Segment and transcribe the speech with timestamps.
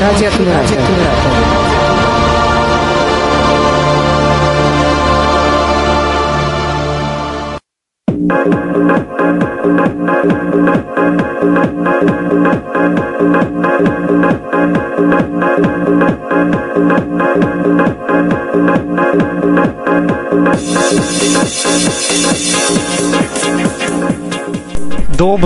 [0.00, 1.19] ラジオ村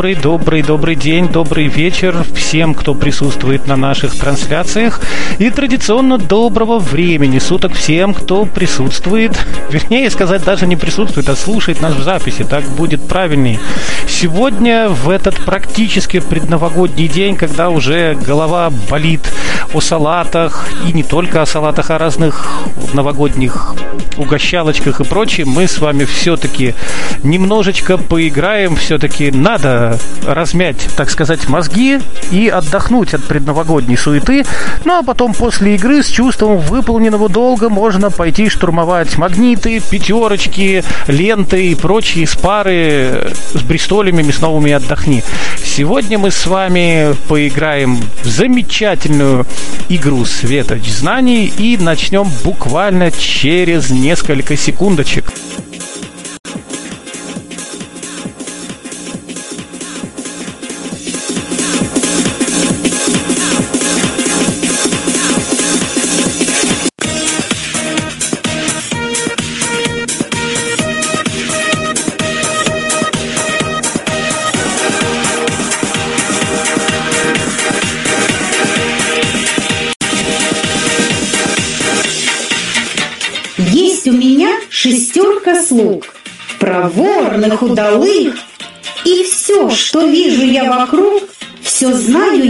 [0.05, 5.01] Добрый, добрый, добрый день, добрый вечер всем, кто присутствует на наших трансляциях.
[5.39, 9.33] И традиционно доброго времени суток всем, кто присутствует.
[9.71, 12.45] Вернее сказать, даже не присутствует, а слушает нас в записи.
[12.45, 13.59] Так будет правильней.
[14.07, 19.23] Сегодня, в этот практически предновогодний день, когда уже голова болит
[19.73, 22.47] о салатах, и не только о салатах, а о разных
[22.93, 23.75] новогодних
[24.19, 26.75] угощалочках и прочем, мы с вами все-таки
[27.23, 29.94] немножечко поиграем, все-таки надо
[30.27, 32.01] размять, так сказать, мозги
[32.31, 34.45] и отдохнуть от предновогодней суеты.
[34.85, 41.67] Ну а потом после игры с чувством выполненного долга можно пойти штурмовать магниты, пятерочки, ленты
[41.67, 45.23] и прочие спары с бристолями мясновыми отдохни.
[45.63, 49.47] Сегодня мы с вами поиграем в замечательную
[49.89, 55.33] игру Светоч знаний и начнем буквально через несколько секундочек.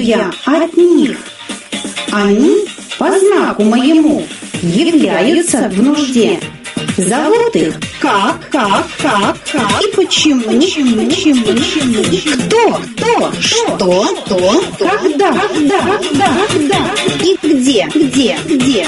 [0.04, 1.16] Я от них.
[2.12, 2.66] Они
[2.98, 4.26] по знаку моему
[4.60, 6.38] являются в нужде.
[6.98, 12.04] Зовут их как, как, как, как и почему, почему, почему, почему,
[12.34, 16.78] кто, кто, что, что, когда, когда, когда, когда
[17.22, 18.86] и где, где, где.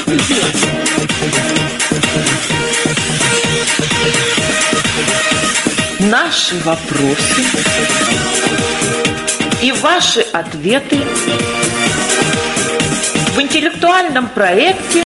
[5.98, 7.42] Наши вопросы
[9.62, 10.98] и ваши ответы
[13.34, 15.02] в интеллектуальном проекте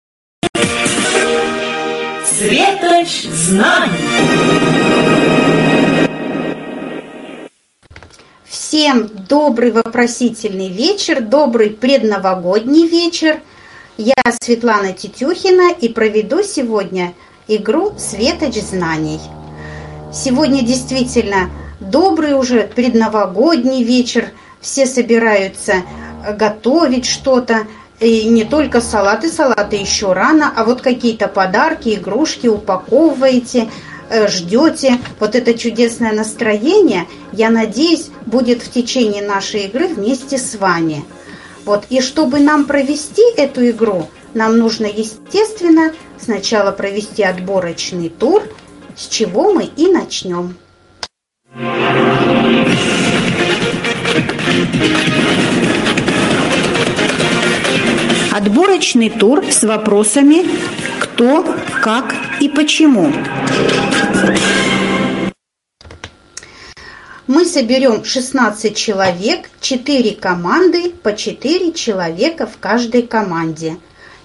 [2.24, 3.92] «Светоч знаний».
[8.44, 13.40] Всем добрый вопросительный вечер, добрый предновогодний вечер.
[13.98, 17.12] Я Светлана Тетюхина и проведу сегодня
[17.48, 19.20] игру «Светоч знаний».
[20.12, 21.50] Сегодня действительно
[21.80, 24.30] добрый уже предновогодний вечер.
[24.60, 25.82] Все собираются
[26.36, 27.66] готовить что-то.
[28.00, 33.68] И не только салаты, салаты еще рано, а вот какие-то подарки, игрушки упаковываете,
[34.08, 34.98] э, ждете.
[35.18, 41.04] Вот это чудесное настроение, я надеюсь, будет в течение нашей игры вместе с вами.
[41.64, 41.84] Вот.
[41.90, 48.42] И чтобы нам провести эту игру, нам нужно, естественно, сначала провести отборочный тур–
[48.98, 50.56] с чего мы и начнем.
[58.32, 60.46] Отборочный тур с вопросами
[61.00, 61.42] «Кто?»,
[61.82, 63.10] «Как?» и «Почему?».
[67.26, 73.78] Мы соберем 16 человек, 4 команды, по 4 человека в каждой команде.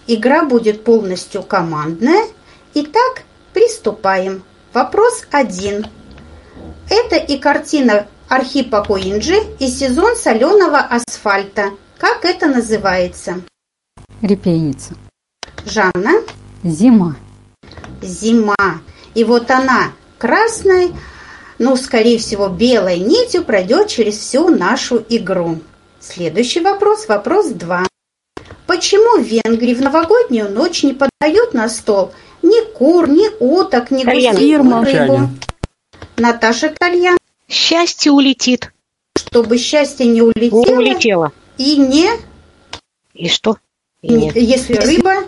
[0.08, 2.26] Игра будет полностью командная.
[2.74, 3.24] Итак,
[3.54, 4.44] приступаем.
[4.74, 5.86] Вопрос один.
[6.90, 11.72] Это и картина Архипа Куинджи и сезон соленого асфальта.
[11.98, 13.42] Как это называется?
[14.22, 14.96] Репейница.
[15.66, 16.22] Жанна?
[16.64, 17.16] Зима.
[18.02, 18.82] Зима.
[19.16, 20.94] И вот она красной,
[21.60, 25.60] ну, скорее всего, белой нитью пройдет через всю нашу игру.
[26.00, 27.86] Следующий вопрос, вопрос два.
[28.66, 32.12] Почему в Венгрии в новогоднюю ночь не подают на стол
[32.42, 35.30] ни кур, ни уток, ни гусей, рыбу.
[36.18, 37.18] Наташа Кальян.
[37.50, 38.72] Счастье улетит.
[39.18, 40.66] Чтобы счастье не улетело.
[40.66, 41.32] Не улетело.
[41.58, 42.10] И не...
[43.14, 43.58] И что?
[44.02, 45.26] И не, если рыба...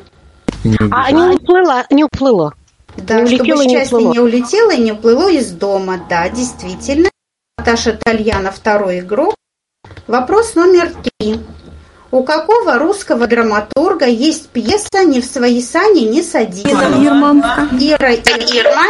[0.92, 2.54] А не уплыла, не уплыло.
[2.98, 6.04] Да, не чтобы счастье не, не улетело и не уплыло из дома.
[6.10, 7.10] Да, действительно.
[7.58, 9.36] Наташа Тальяна, второй игрок.
[10.08, 11.40] Вопрос номер три.
[12.12, 16.66] У какого русского драматурга есть пьеса «Не в свои сани не садись»?
[16.66, 17.70] Ирма.
[17.80, 18.84] Ира, Ирма.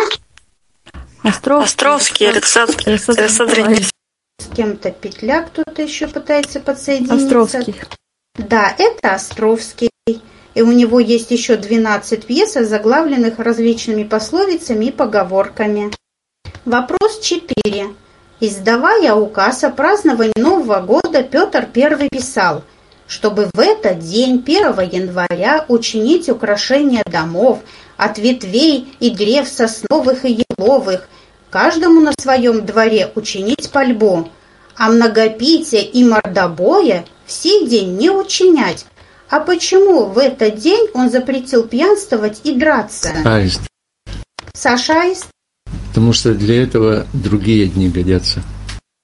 [1.25, 1.65] Островский.
[1.65, 3.83] Островский, Александр, Александр
[4.37, 7.15] С кем-то петля кто-то еще пытается подсоединиться.
[7.15, 7.75] Островский.
[8.37, 9.89] Да, это Островский.
[10.53, 15.91] И у него есть еще 12 пьес, заглавленных различными пословицами и поговорками.
[16.63, 17.87] Вопрос 4.
[18.39, 22.63] Издавая указ о праздновании Нового года, Петр I писал,
[23.07, 27.61] чтобы в этот день, 1 января, учинить украшение домов
[27.97, 31.07] от ветвей и древ сосновых и еловых,
[31.55, 34.29] каждому на своем дворе учинить пальбу,
[34.75, 38.85] а многопитие и мордобоя в сей день не учинять.
[39.29, 43.13] А почему в этот день он запретил пьянствовать и драться?
[43.23, 43.61] Аист.
[44.53, 45.27] Саша Аист?
[45.87, 48.41] Потому что для этого другие дни годятся.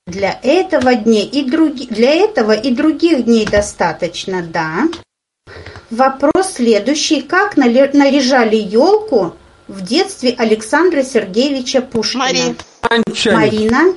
[0.06, 1.88] Для этого дней и други...
[1.88, 4.90] для этого и других дней достаточно, да.
[5.90, 7.22] Вопрос следующий.
[7.22, 9.38] Как наряжали елку
[9.72, 12.56] в детстве Александра Сергеевича Пушкина?
[12.84, 13.34] Мари.
[13.34, 13.96] Марина.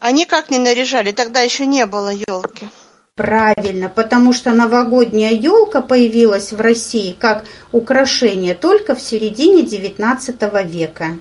[0.00, 2.68] А никак не наряжали, тогда еще не было елки.
[3.14, 11.18] Правильно, потому что новогодняя елка появилась в России как украшение только в середине XIX века.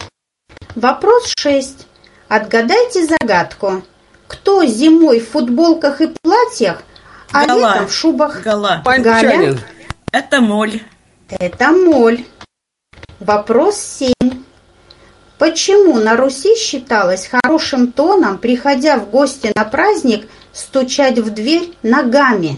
[0.75, 1.87] Вопрос 6.
[2.27, 3.83] Отгадайте загадку.
[4.27, 6.83] Кто зимой в футболках и платьях,
[7.31, 7.59] а Гала.
[7.59, 8.41] летом в шубах?
[8.41, 8.81] Гала.
[8.85, 9.57] Галя?
[10.11, 10.81] Это моль.
[11.29, 12.25] Это моль.
[13.21, 14.13] Вопрос 7.
[15.37, 22.57] Почему на Руси считалось хорошим тоном, приходя в гости на праздник, стучать в дверь ногами?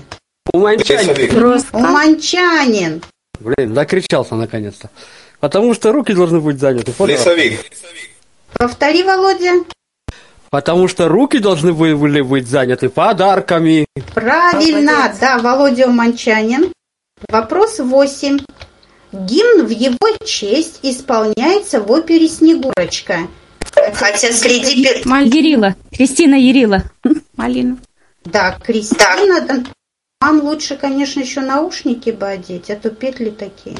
[0.54, 1.66] Уманчанин.
[1.74, 3.04] Уманчанин.
[3.42, 4.90] Блин, накричался наконец-то.
[5.42, 6.94] Потому что руки должны быть заняты.
[7.06, 7.60] Лесовик.
[8.54, 9.66] Повтори, Володя.
[10.50, 13.86] Потому что руки должны были быть заняты подарками.
[14.14, 16.72] Правильно, да, Володя Уманчанин.
[17.28, 18.40] Вопрос 8.
[19.14, 23.28] Гимн в его честь исполняется в опере «Снегурочка».
[23.94, 24.84] Хотя среди...
[24.84, 25.76] пер- Ерила.
[25.92, 26.84] Кристина Ерила.
[27.36, 27.78] Малина.
[28.26, 29.42] Да, Кристина...
[29.42, 29.64] да.
[30.20, 33.78] Вам лучше, конечно, еще наушники бы одеть, а то петли такие.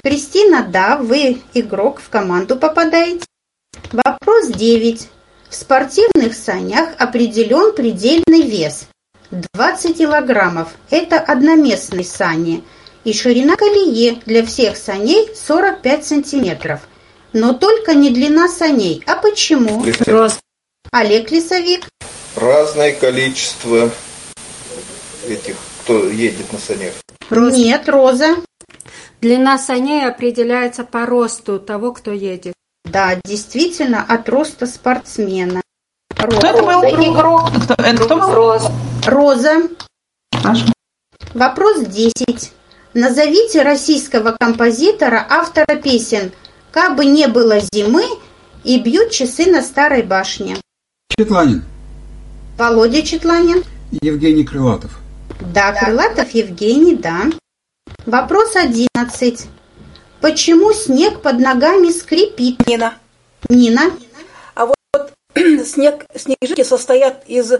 [0.00, 3.24] Кристина, да, вы игрок в команду попадаете.
[3.90, 5.08] Вопрос 9.
[5.48, 8.86] В спортивных санях определен предельный вес.
[9.54, 10.74] 20 килограммов.
[10.90, 12.62] Это одноместные сани.
[13.04, 16.80] И ширина колеи для всех саней 45 сантиметров.
[17.32, 19.02] Но только не длина саней.
[19.06, 19.84] А почему?
[19.84, 20.40] Лесовик.
[20.90, 21.88] Олег Лесовик.
[22.36, 23.90] Разное количество
[25.26, 26.94] этих, кто едет на санях.
[27.30, 28.36] Нет, Роза.
[29.20, 32.54] Длина саней определяется по росту того, кто едет.
[32.84, 35.60] Да, действительно, от роста спортсмена.
[36.16, 36.38] Роза.
[36.38, 37.50] Кто это был игрок?
[37.64, 38.60] Кто, это кто был?
[39.06, 39.68] Роза.
[41.34, 42.52] Вопрос 10.
[42.98, 46.32] Назовите российского композитора, автора песен
[46.72, 48.02] «Как бы не было зимы»
[48.64, 50.56] и «Бьют часы на старой башне».
[51.16, 51.62] Четланин.
[52.58, 53.62] Володя Четланин.
[54.02, 54.98] Евгений Крылатов.
[55.54, 57.26] Да, Крылатов Евгений, да.
[58.04, 59.46] Вопрос 11.
[60.20, 62.66] Почему снег под ногами скрипит?
[62.66, 62.94] Нина.
[63.48, 63.92] Нина.
[64.56, 65.12] А вот, вот
[65.64, 67.52] снег, снежинки состоят из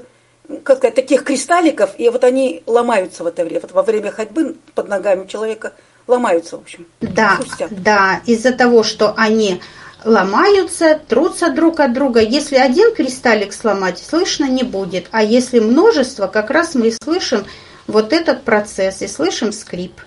[0.65, 3.61] как сказать, таких кристалликов, и вот они ломаются в это время.
[3.61, 5.75] Вот во время ходьбы под ногами человека
[6.07, 6.87] ломаются, в общем.
[7.01, 7.83] Да, хрустят.
[7.83, 9.61] да, из-за того, что они
[10.05, 12.21] ломаются, трутся друг от друга.
[12.21, 15.09] Если один кристаллик сломать, слышно не будет.
[15.11, 17.45] А если множество, как раз мы и слышим
[17.87, 20.01] вот этот процесс, и слышим скрип.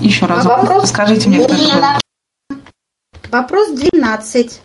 [0.00, 0.44] Еще раз.
[0.44, 1.54] Вопрос- Скажите мне, кто?
[3.30, 4.60] Вопрос 12.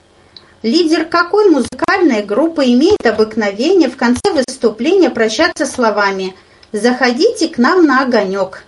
[0.64, 6.36] Лидер какой музыкальной группы имеет обыкновение в конце выступления прощаться словами
[6.72, 8.64] «Заходите к нам на огонек».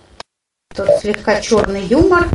[0.76, 2.28] Тут слегка черный юмор.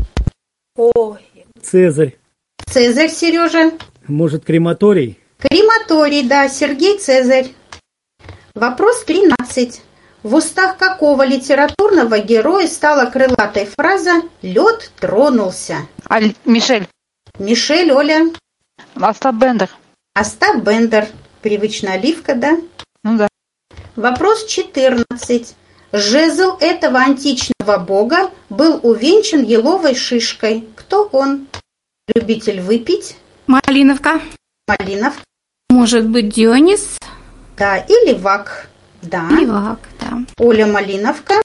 [0.76, 1.20] Ой,
[1.62, 2.18] Цезарь.
[2.66, 3.74] Цезарь, Сережа.
[4.08, 5.20] Может, крематорий?
[5.38, 7.54] Крематорий, да, Сергей Цезарь.
[8.56, 9.80] Вопрос 13.
[10.24, 15.88] В устах какого литературного героя стала крылатой фраза «Лед тронулся»?
[16.10, 16.34] Аль...
[16.46, 16.88] Мишель.
[17.38, 18.32] Мишель, Оля.
[18.96, 19.70] Остап Бендер.
[20.14, 21.08] Остап Бендер.
[21.42, 22.58] Привычная оливка, да?
[23.04, 23.28] Ну да.
[23.96, 25.56] Вопрос 14.
[25.92, 30.68] Жезл этого античного бога был увенчан еловой шишкой.
[30.76, 31.48] Кто он?
[32.16, 33.18] Любитель выпить?
[33.48, 34.22] Малиновка.
[34.68, 35.22] Малинов.
[35.70, 36.98] Может быть, Дионис?
[37.58, 38.70] Да, или Вак.
[39.02, 39.28] Да.
[39.30, 40.20] Левак, да.
[40.38, 41.42] Оля Малиновка.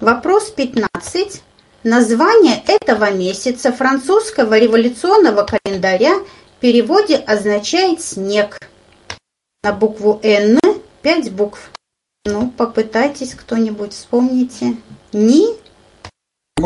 [0.00, 1.42] Вопрос 15.
[1.84, 6.14] Название этого месяца французского революционного календаря
[6.62, 8.58] переводе означает «снег».
[9.64, 10.58] На букву «Н»
[11.02, 11.70] пять букв.
[12.24, 14.76] Ну, попытайтесь кто-нибудь вспомните.
[15.12, 15.56] Ни?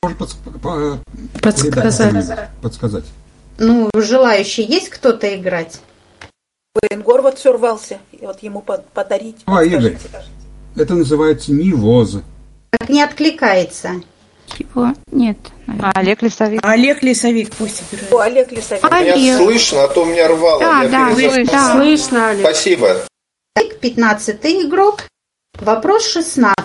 [0.02, 0.98] Может подск- по-
[1.40, 2.48] Подсказать.
[2.62, 3.04] подсказать.
[3.58, 5.80] Ну, желающий есть кто-то играть?
[6.90, 9.38] Венгор вот все рвался, и вот ему под- подарить.
[9.46, 9.96] А, Игорь,
[10.76, 12.18] это называется невоз.
[12.70, 14.02] Так не откликается.
[14.58, 15.36] Его нет.
[15.66, 15.92] наверное.
[15.94, 16.60] Олег Лесовик.
[16.64, 18.12] Олег Лесовик пусть играет.
[18.12, 18.82] О, Олег Лесовик.
[18.84, 20.60] Меня слышно, а то у меня рвало.
[20.60, 21.44] Да, Я да, слышно.
[21.52, 21.72] Да.
[21.72, 22.46] Слышно, Олег.
[22.46, 22.96] Спасибо.
[23.86, 25.04] 15 игрок.
[25.60, 26.56] Вопрос 16.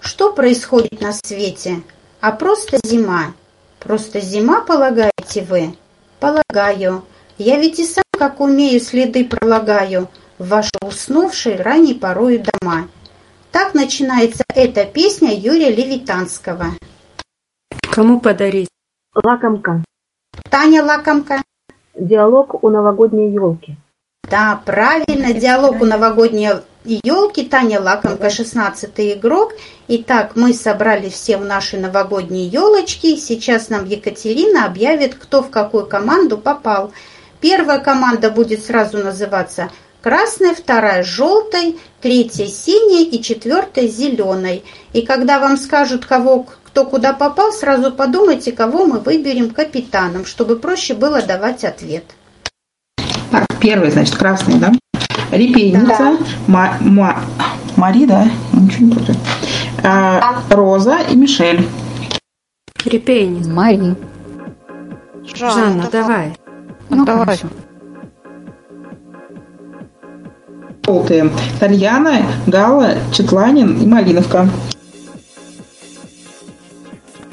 [0.00, 1.82] Что происходит на свете?
[2.20, 3.34] А просто зима.
[3.80, 5.74] Просто зима, полагаете вы?
[6.20, 7.04] Полагаю.
[7.38, 12.88] Я ведь и сам, как умею, следы пролагаю в ваши уснувшие ранней порою дома.
[13.50, 16.66] Так начинается эта песня Юрия Левитанского.
[17.98, 18.68] Кому подарить?
[19.12, 19.82] Лакомка.
[20.48, 21.42] Таня Лакомка.
[21.96, 23.76] Диалог у новогодней елки.
[24.30, 26.48] Да, правильно, диалог у новогодней
[26.84, 29.54] елки, Таня Лакомка, 16 игрок.
[29.88, 33.16] Итак, мы собрали все в наши новогодние елочки.
[33.16, 36.92] Сейчас нам Екатерина объявит, кто в какую команду попал.
[37.40, 44.64] Первая команда будет сразу называться красной, вторая желтой, третья синей и четвертая зеленой.
[44.92, 50.56] И когда вам скажут, кого, кто куда попал, сразу подумайте, кого мы выберем капитаном, чтобы
[50.56, 52.04] проще было давать ответ.
[53.30, 54.72] Так, первый, значит, красный, да?
[55.30, 57.20] Репейница, Ма- Ма-
[57.76, 58.26] Мари, да?
[58.52, 59.16] Ничего не против.
[59.84, 61.68] А, Роза и Мишель.
[62.84, 63.46] Репейник.
[63.46, 63.94] Мари.
[65.34, 66.36] Жанна, давай.
[66.88, 67.38] Ну, давай.
[70.92, 71.30] Желтые.
[71.60, 74.48] Тальяна, Гала, Четланин и Малиновка.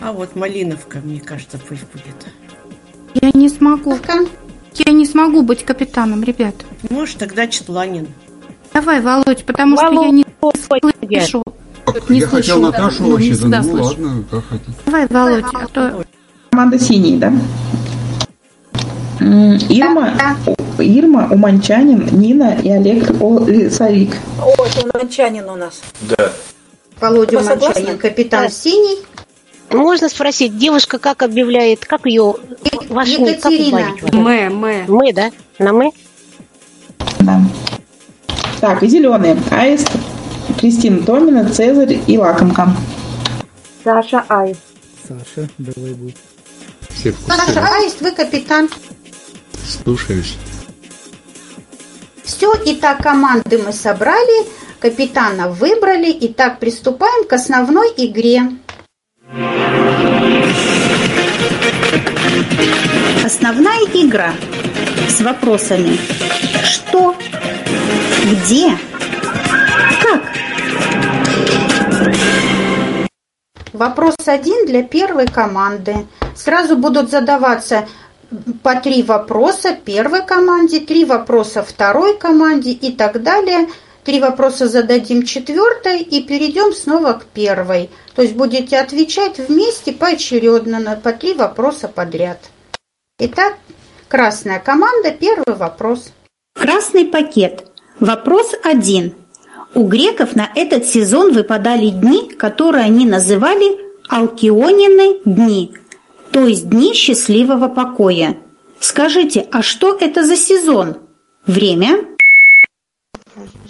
[0.02, 2.28] А вот Малиновка, мне кажется, пусть будет.
[3.14, 3.98] Я не смогу.
[4.74, 6.54] Я не смогу быть капитаном, ребят.
[6.90, 8.08] Может, тогда Четланин.
[8.74, 11.42] Давай, Володь, потому что я не слышу.
[11.86, 12.72] Так, Не я хотел слышу.
[12.72, 13.38] Наташу Ну, не вообще-то.
[13.38, 13.86] всегда Ну слышу.
[13.86, 14.72] ладно, как хотите.
[14.86, 16.04] Давай, Володь, а то...
[16.50, 17.32] Команда синий, да?
[19.20, 20.18] Ирма,
[20.78, 23.10] Ирма, Уманчанин, Нина и Олег
[23.48, 24.16] Лесовик.
[24.42, 25.82] О, это Уманчанин у нас.
[26.02, 26.32] Да.
[27.00, 27.82] Володя Вы согласны?
[27.82, 29.00] Манчанин, капитан синий.
[29.72, 32.36] Можно спросить, девушка как объявляет, как ее
[32.90, 33.88] ваш ник, как Екатерина.
[34.14, 34.86] Мы, мы.
[34.88, 35.32] Мы, да?
[35.60, 35.92] На мы?
[37.20, 37.42] Да.
[38.62, 39.38] Так, и зеленые.
[39.52, 39.92] Аист,
[40.60, 42.70] Кристина Томина, Цезарь и Лакомка.
[43.84, 44.56] Саша Ай.
[45.08, 46.16] Саша, давай будет.
[46.90, 48.70] Все Саша Аист, вы капитан.
[49.66, 50.38] Слушаюсь.
[52.24, 54.48] Все, итак, команды мы собрали,
[54.80, 56.16] капитана выбрали.
[56.22, 58.44] Итак, приступаем к основной игре.
[63.24, 64.34] Основная игра
[65.10, 65.98] с вопросами
[66.64, 67.16] «Что?»,
[68.26, 68.78] «Где?»,
[70.02, 70.24] «Как?».
[73.74, 76.08] Вопрос один для первой команды.
[76.36, 77.88] Сразу будут задаваться
[78.64, 83.68] по три вопроса первой команде, три вопроса второй команде и так далее.
[84.04, 87.90] Три вопроса зададим четвертой и перейдем снова к первой.
[88.16, 92.40] То есть будете отвечать вместе поочередно на по три вопроса подряд.
[93.18, 93.56] Итак,
[94.08, 96.12] красная команда, первый вопрос.
[96.54, 97.66] Красный пакет.
[98.00, 99.16] Вопрос один.
[99.74, 105.74] У греков на этот сезон выпадали дни, которые они называли Алкионины дни,
[106.36, 108.36] то есть дни счастливого покоя.
[108.82, 110.98] Скажите, а что это за сезон?
[111.48, 112.04] Время?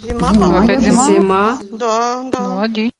[0.02, 0.68] Зима, Зима, по-моему.
[0.68, 1.58] это зима.
[1.70, 2.40] Да, да.
[2.40, 2.90] Молодец.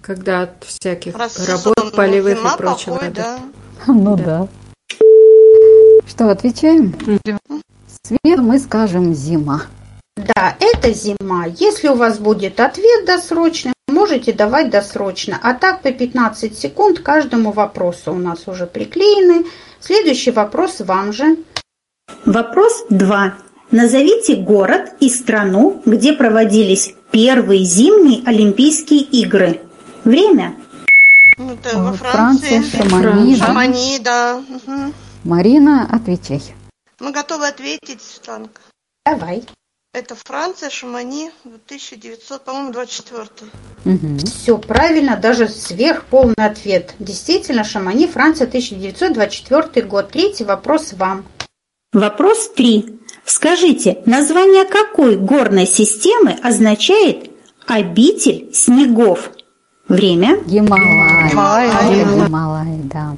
[0.00, 2.94] Когда от всяких Раз работ сезон, ну, полевых зима, и прочего.
[2.94, 3.38] покой, да.
[3.86, 3.92] да.
[3.92, 4.48] Ну да.
[6.06, 6.94] Что, отвечаем?
[8.04, 9.62] Свет мы скажем зима.
[10.14, 11.46] Да, это зима.
[11.46, 13.72] Если у вас будет ответ досрочный,
[14.10, 15.38] можете давать досрочно.
[15.40, 19.46] А так по 15 секунд каждому вопросу у нас уже приклеены.
[19.80, 21.36] Следующий вопрос вам же.
[22.24, 23.34] Вопрос 2.
[23.70, 29.60] Назовите город и страну, где проводились первые зимние Олимпийские игры.
[30.04, 30.56] Время?
[31.38, 33.36] Ну, Это во Франция, Франции.
[33.36, 34.34] Шамани, да?
[34.34, 34.74] Да.
[34.74, 34.94] Мгм.
[35.22, 36.42] Марина, отвечай.
[36.98, 38.60] Мы готовы ответить, Светланка.
[39.06, 39.44] Давай.
[39.92, 46.94] Это Франция, Шамани, 1900, по-моему, 24 Все правильно, даже сверхполный ответ.
[47.00, 50.10] Действительно, Шамани, Франция, 1924 год.
[50.12, 51.24] Третий вопрос вам.
[51.92, 53.00] Вопрос 3.
[53.24, 57.28] Скажите, название какой горной системы означает
[57.66, 59.32] обитель снегов?
[59.88, 60.40] Время?
[60.44, 61.30] Гималай.
[61.30, 62.26] Гималай.
[62.26, 63.16] Гималай, да.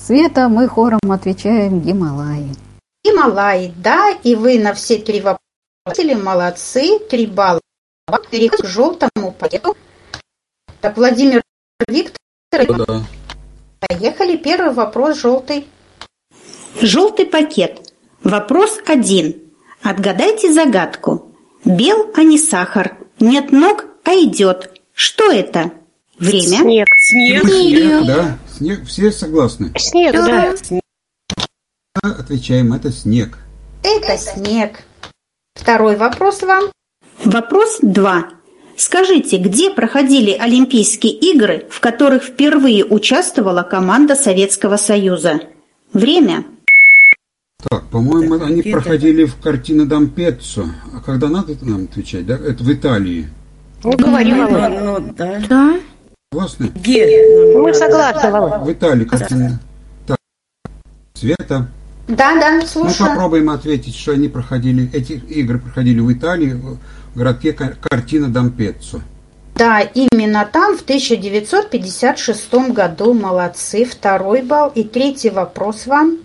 [0.00, 2.54] Света, мы хором отвечаем Гималаи.
[3.04, 5.40] Гималай, да, и вы на все три вопроса
[5.86, 7.60] молодцы, три балла.
[8.30, 9.76] Переход к желтому пакету.
[10.80, 11.42] Так, Владимир
[11.88, 12.16] Виктор,
[12.52, 13.04] Да.
[13.80, 14.36] поехали.
[14.36, 15.66] Первый вопрос желтый.
[16.80, 17.92] Желтый пакет.
[18.22, 19.36] Вопрос один.
[19.82, 21.32] Отгадайте загадку.
[21.64, 22.98] Бел, а не сахар.
[23.18, 24.80] Нет ног, а идет.
[24.92, 25.72] Что это?
[26.18, 26.58] Время.
[26.58, 26.86] Снег.
[27.08, 27.42] Снег.
[27.44, 28.38] Снег, да.
[28.56, 28.86] Снег.
[28.86, 29.72] Все согласны?
[29.78, 30.54] Снег, да.
[32.02, 33.38] Отвечаем, это снег.
[33.82, 34.80] Это снег.
[35.54, 36.64] Второй вопрос вам.
[37.24, 38.30] Вопрос 2.
[38.76, 45.40] Скажите, где проходили Олимпийские игры, в которых впервые участвовала команда Советского Союза?
[45.92, 46.44] Время.
[47.68, 50.64] Так, по-моему, они проходили в картине Дампеццо.
[50.94, 52.36] А когда надо нам отвечать, да?
[52.36, 53.28] Это в Италии.
[53.84, 54.80] Ну, говори, Володя.
[54.80, 55.42] Ну, да.
[55.48, 55.80] Да.
[56.32, 56.70] Согласны?
[56.74, 57.56] Где?
[57.56, 58.58] Мы согласны, Володя.
[58.60, 59.60] В Италии картина.
[60.06, 60.16] Так.
[61.14, 61.68] Света.
[62.10, 63.08] Да, да, Мы слушаю.
[63.08, 66.78] попробуем ответить, что они проходили, эти игры проходили в Италии, в
[67.16, 69.00] городке Кар- Картина Дампеццо.
[69.54, 73.12] Да, именно там в 1956 году.
[73.14, 73.84] Молодцы.
[73.84, 74.70] Второй балл.
[74.74, 76.18] И третий вопрос вам.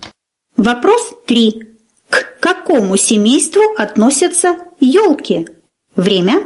[0.57, 1.67] Вопрос 3.
[2.09, 5.47] К какому семейству относятся елки?
[5.95, 6.43] Время.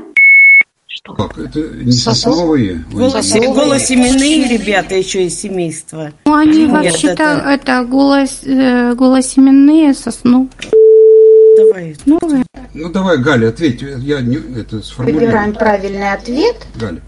[1.15, 1.37] Как?
[1.37, 2.83] Это не сосновые?
[2.91, 6.11] Голос, голосеменные ребята еще из семейства.
[6.25, 10.49] Ну, они вообще-то это- это, голос, э, голосеменные сосну.
[11.57, 11.95] Давай.
[12.05, 12.19] Ну,
[12.73, 13.81] Ну давай, Галя, ответь.
[13.81, 15.25] Я не, это сформулирую.
[15.27, 16.55] Выбираем правильный ответ.
[16.75, 17.01] Галя.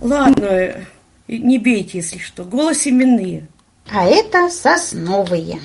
[0.00, 0.82] Ладно, э,
[1.28, 2.44] не бейте, если что.
[2.44, 3.48] Голосеменные.
[3.90, 5.58] А это сосновые.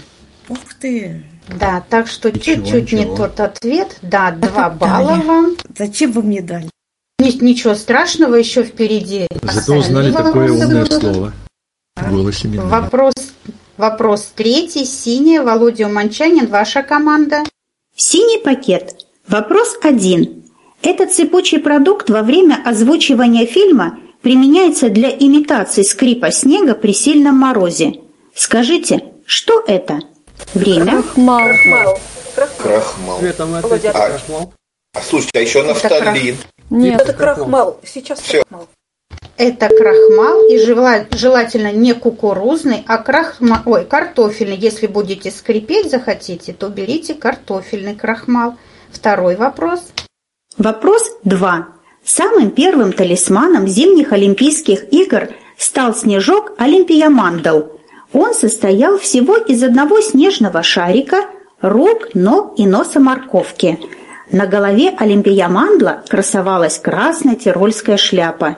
[0.49, 1.23] Ух ты.
[1.59, 3.97] Да, так что чуть-чуть не тот ответ.
[4.01, 5.55] Да, два как балла вам.
[5.77, 6.69] Зачем вы мне дали?
[7.19, 9.27] Ни- Ничего страшного еще впереди.
[9.41, 11.01] Зато узнали Остальные такое вопросы умное будут.
[11.01, 11.33] слово.
[12.09, 12.67] Голос именной.
[12.67, 13.13] Вопрос,
[13.77, 14.85] вопрос третий.
[14.85, 15.41] Синяя.
[15.41, 17.43] Володя Уманчанин, ваша команда.
[17.95, 18.95] Синий пакет.
[19.27, 20.43] Вопрос один.
[20.81, 27.93] Этот цепучий продукт во время озвучивания фильма применяется для имитации скрипа снега при сильном морозе.
[28.35, 29.99] Скажите, что это?
[30.53, 31.01] Время.
[31.01, 31.39] крахмал.
[31.47, 31.99] Крахмал.
[32.57, 33.19] Крахмал.
[33.19, 34.53] Света, мы Володя, ответили а- крахмал.
[34.93, 36.37] А слушайте, а еще нафталин.
[36.69, 37.01] Нет.
[37.01, 37.79] Это крахмал.
[37.83, 38.41] Сейчас Всё.
[38.43, 38.67] крахмал.
[39.37, 44.55] Это крахмал и жела- желательно не кукурузный, а крахмал, ой, картофельный.
[44.55, 48.55] Если будете скрипеть захотите, то берите картофельный крахмал.
[48.91, 49.81] Второй вопрос.
[50.57, 51.67] Вопрос 2.
[52.03, 57.71] Самым первым талисманом зимних Олимпийских игр стал снежок Олимпия Мандал.
[58.13, 61.25] Он состоял всего из одного снежного шарика,
[61.61, 63.79] рук, ног и носа морковки.
[64.31, 68.57] На голове Олимпия Мандла красовалась красная тирольская шляпа.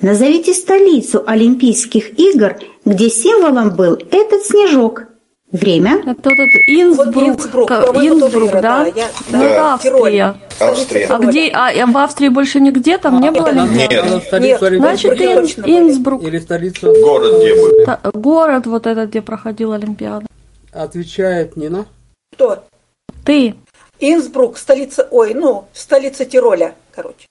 [0.00, 5.04] Назовите столицу Олимпийских игр, где символом был этот снежок.
[5.52, 5.98] Время.
[6.06, 7.14] Это этот Инсбрук.
[7.14, 8.60] Вот Инсбрук, Инсбрук, да?
[8.62, 9.74] да, я- Ну, да.
[9.74, 10.34] Австрия.
[10.58, 11.06] Австрия.
[11.08, 11.50] А где?
[11.52, 13.50] А, а в Австрии больше нигде там не было?
[13.66, 13.90] Нет.
[14.40, 14.58] Нет.
[14.60, 15.18] Значит.
[15.66, 16.22] Инсбрук.
[16.22, 17.84] Или столицу Город где был?
[17.84, 20.24] Та- город вот этот, где проходила Олимпиада.
[20.72, 21.84] отвечает Нина.
[22.32, 22.64] Кто?
[23.26, 23.54] Ты.
[24.02, 27.26] Инсбрук, столица, ой, ну, столица Тироля, короче.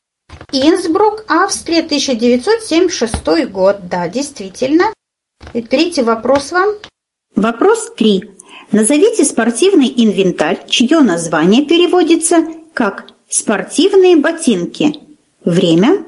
[0.54, 3.90] Инсбрук, Австрия, 1976 год.
[3.90, 4.86] Да, действительно.
[5.54, 6.70] И третий вопрос вам.
[7.36, 8.24] Вопрос 3.
[8.72, 12.38] Назовите спортивный инвентарь, чье название переводится
[12.74, 14.94] как «спортивные ботинки».
[15.44, 16.06] Время.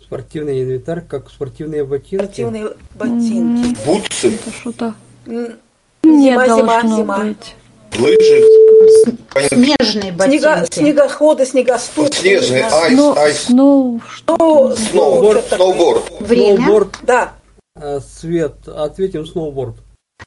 [0.00, 2.22] Спортивный инвентарь, как спортивные ботинки.
[2.22, 3.76] Спортивные ботинки.
[3.84, 4.94] Бутсы, Это что-то...
[5.26, 5.56] Зима,
[6.04, 7.18] зима, должно зима.
[7.18, 7.54] быть.
[7.98, 9.16] лыжи,
[9.48, 10.38] Снежные ботинки.
[10.38, 12.12] Снега, снегоходы, снегоступы.
[12.14, 12.82] снежный, да.
[12.84, 16.04] айс, Ну, айс, ну, Ну, сноуборд, что-то- сноуборд.
[16.20, 16.56] Время.
[16.56, 16.98] Сноуборд.
[17.02, 17.32] Да.
[17.76, 19.76] А, Свет, ответим сноуборд.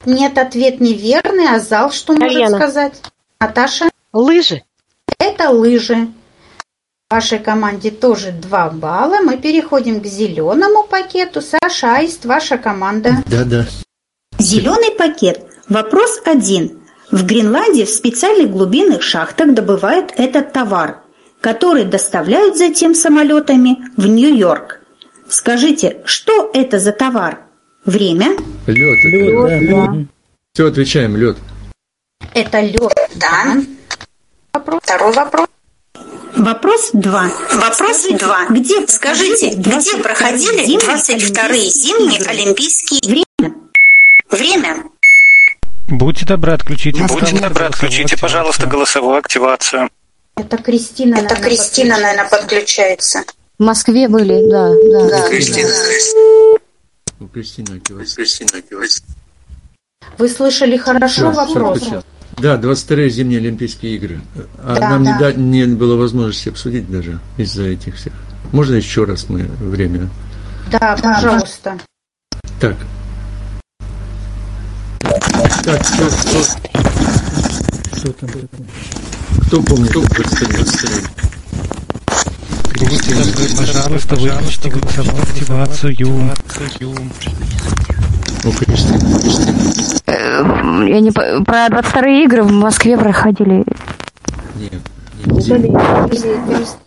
[0.06, 1.48] Нет, ответ неверный.
[1.50, 2.58] А зал что может Татьяна.
[2.58, 2.94] сказать?
[3.40, 3.90] Наташа?
[4.14, 4.64] Лыжи.
[5.20, 6.10] Это лыжи.
[7.10, 9.20] Вашей команде тоже 2 балла.
[9.24, 11.42] Мы переходим к зеленому пакету.
[11.42, 13.24] Саша Аист, ваша команда.
[13.28, 13.66] Да-да.
[14.38, 15.46] Зеленый пакет.
[15.70, 16.82] Вопрос один.
[17.12, 21.04] В Гренландии в специальных глубинных шахтах добывают этот товар,
[21.40, 24.82] который доставляют затем самолетами в Нью-Йорк.
[25.30, 27.40] Скажите, что это за товар?
[27.86, 28.36] Время?
[28.66, 29.70] Лед.
[29.70, 29.96] Да.
[30.54, 31.38] Все, отвечаем, лед.
[32.34, 32.94] Это лед.
[33.16, 33.62] Да.
[34.54, 34.82] Вопрос.
[34.84, 35.48] Второй вопрос.
[36.36, 37.32] Вопрос 2.
[37.54, 38.46] Вопрос 2.
[38.50, 43.56] Где, скажите, где проходили 22-е зимние Олимпийские время?
[44.30, 44.84] Время.
[45.88, 49.90] Будьте добры, отключите, Будьте добры, отключите, пожалуйста, голосовую активацию.
[50.36, 53.24] Это Кристина, Это Кристина, наверное, подключается.
[53.58, 55.10] В Москве были, да, да.
[55.10, 55.30] Да.
[55.30, 55.70] Кристина.
[57.20, 58.26] У Кристины активация.
[60.18, 61.84] Вы слышали хорошо всё, вопрос?
[62.38, 64.22] Да, 22-е зимние Олимпийские игры.
[64.64, 65.20] А Да, нам не, да.
[65.20, 68.14] да- не было возможности обсудить даже из-за этих всех.
[68.52, 70.10] Можно еще раз мы время?
[70.72, 71.80] Да, пожалуйста.
[72.60, 72.76] Так.
[75.68, 76.40] Так, кто, кто,
[78.00, 78.48] Что там такое?
[79.48, 79.90] кто помнит?
[79.90, 80.90] Кто 22 22
[82.80, 85.96] Будьте добры, пожалуйста, выключите голосовую активацию.
[88.46, 89.58] Ну, Кристина, Кристина.
[90.06, 93.66] Э, Я не по- про 22 игры в Москве проходили.
[94.56, 94.72] Нет,
[95.26, 96.78] нет,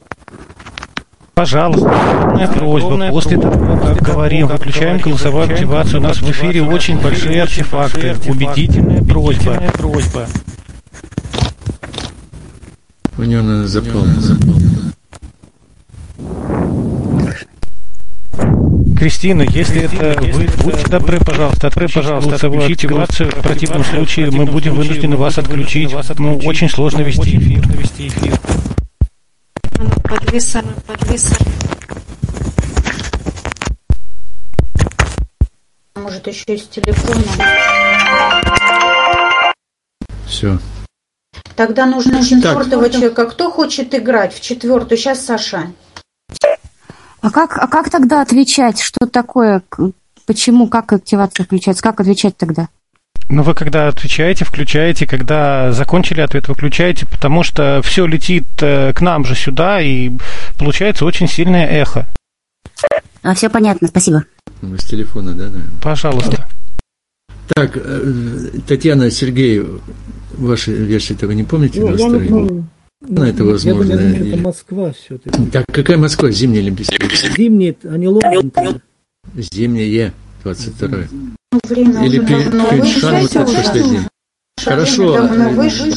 [1.41, 3.09] Пожалуйста, полная просьба.
[3.09, 6.01] После того, как говорим, выключаем голосовую активацию.
[6.01, 8.15] У нас в эфире очень большие артефакты.
[8.27, 9.55] Убедительная просьба.
[9.73, 10.27] просьба.
[13.17, 14.27] У него надо заполнить.
[18.99, 23.31] Кристина, если это вы, будьте добры, пожалуйста, отключите, пожалуйста, голосовую активацию.
[23.31, 25.97] В противном случае мы будем вынуждены вас отключить.
[26.19, 27.65] Ну, очень сложно вести эфир.
[29.81, 30.01] Эфир.
[30.03, 31.43] Подвисает, подвисает.
[35.95, 37.23] Может, еще и с телефона.
[40.27, 40.59] Все.
[41.57, 42.27] Тогда нужно Так.
[42.29, 43.27] четвертого человека.
[43.27, 44.99] Кто хочет играть в четвертую?
[44.99, 45.73] Сейчас Саша.
[47.23, 48.81] А как, а как тогда отвечать?
[48.81, 49.63] Что такое?
[50.27, 50.69] Почему?
[50.69, 51.83] Как активация включается?
[51.83, 52.69] Как отвечать тогда?
[53.31, 59.01] Ну, вы когда отвечаете, включаете, когда закончили ответ, выключаете, потому что все летит э, к
[59.01, 60.11] нам же сюда, и
[60.59, 62.09] получается очень сильное эхо.
[63.23, 64.25] А, все понятно, спасибо.
[64.63, 65.63] Ну, С телефона, да, наверное?
[65.81, 66.49] Пожалуйста.
[67.55, 68.13] Так, э,
[68.67, 69.63] Татьяна, Сергей,
[70.33, 71.81] ваши версии этого не помните?
[71.81, 72.29] Ну, я не 22?
[72.39, 72.69] помню.
[73.07, 73.97] Ну, это Я возможно.
[73.97, 75.47] думаю, или- это Москва все-таки.
[75.47, 76.31] Так, какая Москва?
[76.33, 77.09] Зимняя Олимпийская?
[77.37, 78.51] Зимний, а не Лондон.
[78.51, 78.81] тогда.
[80.45, 81.09] Зимняя, 22
[81.53, 83.41] Ну, время Или давно Пиншан, вот вышло.
[83.43, 84.01] это последний.
[84.63, 85.91] Хорошо, э,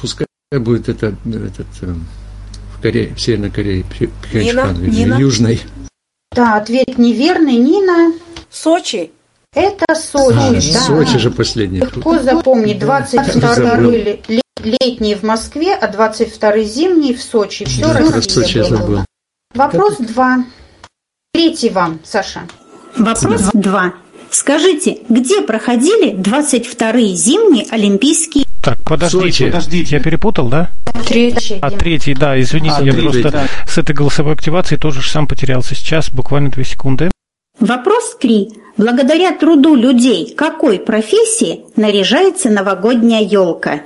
[0.00, 1.94] пускай будет это, этот, э,
[2.76, 5.14] в Корее, в Северной Корее, Пхенчхан, Нина, или Нина.
[5.14, 5.60] Южной.
[6.34, 7.56] Да, ответ неверный.
[7.56, 8.12] Нина,
[8.50, 9.10] Сочи.
[9.54, 10.36] это Сочи.
[10.36, 10.60] А, да.
[10.80, 11.80] Сочи же последний.
[11.80, 12.78] Легко запомнить.
[12.78, 13.90] 22 Забыл.
[13.90, 17.64] ле- ле- летний в Москве, а 22 зимний в Сочи.
[17.64, 19.04] Все Да, про Сочи я Россия забыл.
[19.54, 20.44] Вопрос 2.
[21.34, 22.42] Третий вам, Саша.
[22.96, 23.92] Вопрос 2.
[24.30, 30.70] Скажите, где проходили 22-е зимние Олимпийские Так, подождите, подождите, я перепутал, да?
[31.06, 31.58] Третий.
[31.60, 33.46] А третий, да, извините, А, я третий, просто да.
[33.66, 35.74] с этой голосовой активацией тоже сам потерялся.
[35.74, 37.10] Сейчас буквально две секунды.
[37.58, 38.48] Вопрос 3.
[38.76, 43.82] Благодаря труду людей какой профессии наряжается новогодняя елка?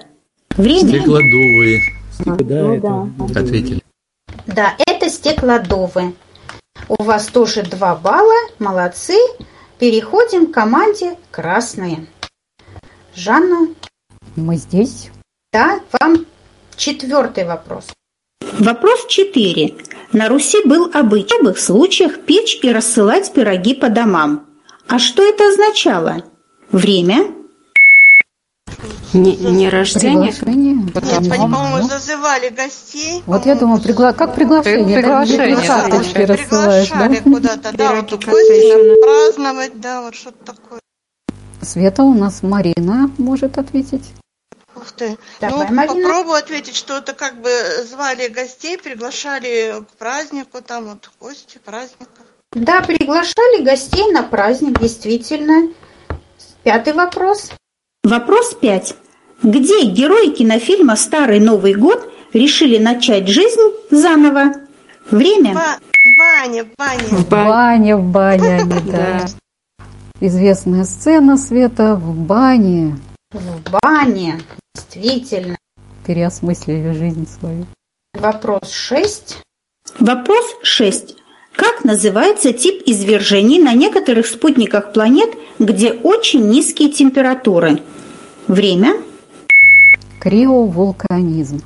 [0.56, 0.88] Время?
[0.88, 1.80] Стеклодувые.
[2.24, 3.40] Да, это...
[3.40, 3.80] Ответили.
[4.46, 6.14] Да, это стеклодувы.
[6.88, 8.34] У вас тоже 2 балла.
[8.58, 9.16] Молодцы.
[9.78, 12.06] Переходим к команде красные.
[13.14, 13.68] Жанна,
[14.36, 15.10] Мы здесь.
[15.52, 16.26] да, вам
[16.76, 17.86] четвертый вопрос.
[18.58, 19.74] Вопрос 4.
[20.12, 24.46] На Руси был обычай в случаях печь и рассылать пироги по домам.
[24.88, 26.22] А что это означало?
[26.72, 27.34] Время?
[29.12, 30.32] Не, не рождение?
[30.32, 30.74] Приглашение.
[30.74, 33.22] Нет, они, по-моему, зазывали гостей.
[33.26, 34.12] Вот я думаю, пригла...
[34.12, 34.98] как приглашение?
[34.98, 37.08] Приглашение, карточки рассылаешь, да?
[37.08, 40.80] Приглашали куда-то, да, вот гости праздновать, да, вот что-то такое.
[41.62, 44.04] Света у нас Марина может ответить.
[44.74, 45.16] Ух ты.
[45.40, 45.94] Давай, ну, Марина.
[45.94, 47.50] попробую ответить, что это как бы
[47.88, 52.26] звали гостей, приглашали к празднику, там вот гости, праздников.
[52.52, 55.72] Да, приглашали гостей на праздник, действительно.
[56.62, 57.50] Пятый вопрос.
[58.10, 58.94] Вопрос 5.
[59.42, 64.52] Где герои кинофильма «Старый Новый год» решили начать жизнь заново?
[65.10, 65.54] Время?
[65.54, 65.78] Ба-
[66.16, 67.02] Баня, баня.
[67.08, 69.26] В бане, в бане они, да.
[70.20, 72.96] Известная сцена Света в бане.
[73.32, 74.40] В бане,
[74.76, 75.56] действительно.
[76.06, 77.66] Переосмыслили жизнь свою.
[78.14, 79.38] Вопрос 6.
[79.98, 81.16] Вопрос 6.
[81.56, 87.80] Как называется тип извержений на некоторых спутниках планет, где очень низкие температуры?
[88.46, 88.96] Время?
[90.20, 91.62] Криовулканизм.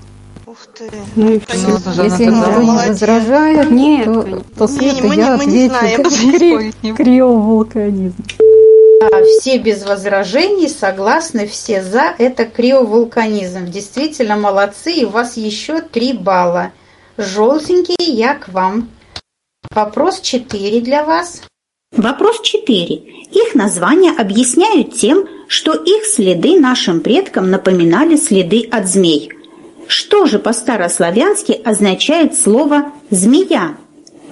[0.46, 0.90] Ух ты.
[1.16, 1.78] Ну и всё.
[2.04, 4.22] Если никто не возражает, Нет, то,
[4.56, 5.68] то Не, Света мы не- я мы не отвечу.
[5.78, 6.92] знаем, как будем кри- не.
[6.94, 8.14] Криовулканизм.
[9.00, 9.08] Да,
[9.40, 12.14] все без возражений, согласны, все за.
[12.18, 13.66] Это криовулканизм.
[13.66, 16.72] Действительно молодцы, и у вас еще 3 балла.
[17.16, 18.88] Желтенький, я к вам.
[19.80, 21.42] Вопрос 4 для вас.
[21.96, 22.86] Вопрос 4.
[23.30, 29.30] Их названия объясняют тем, что их следы нашим предкам напоминали следы от змей.
[29.86, 33.76] Что же по-старославянски означает слово «змея»?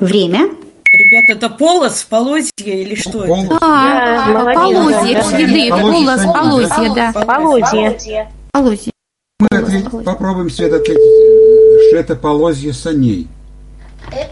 [0.01, 0.51] Время?
[0.93, 3.59] Ребята, это полос, полозье или что это?
[3.61, 7.13] А, полозья, следы, полос, полозья, да.
[7.13, 8.33] Полозья.
[8.53, 8.93] Полозья.
[9.39, 13.29] Мы ответ- попробуем, Свет, ответить, что это полозье саней.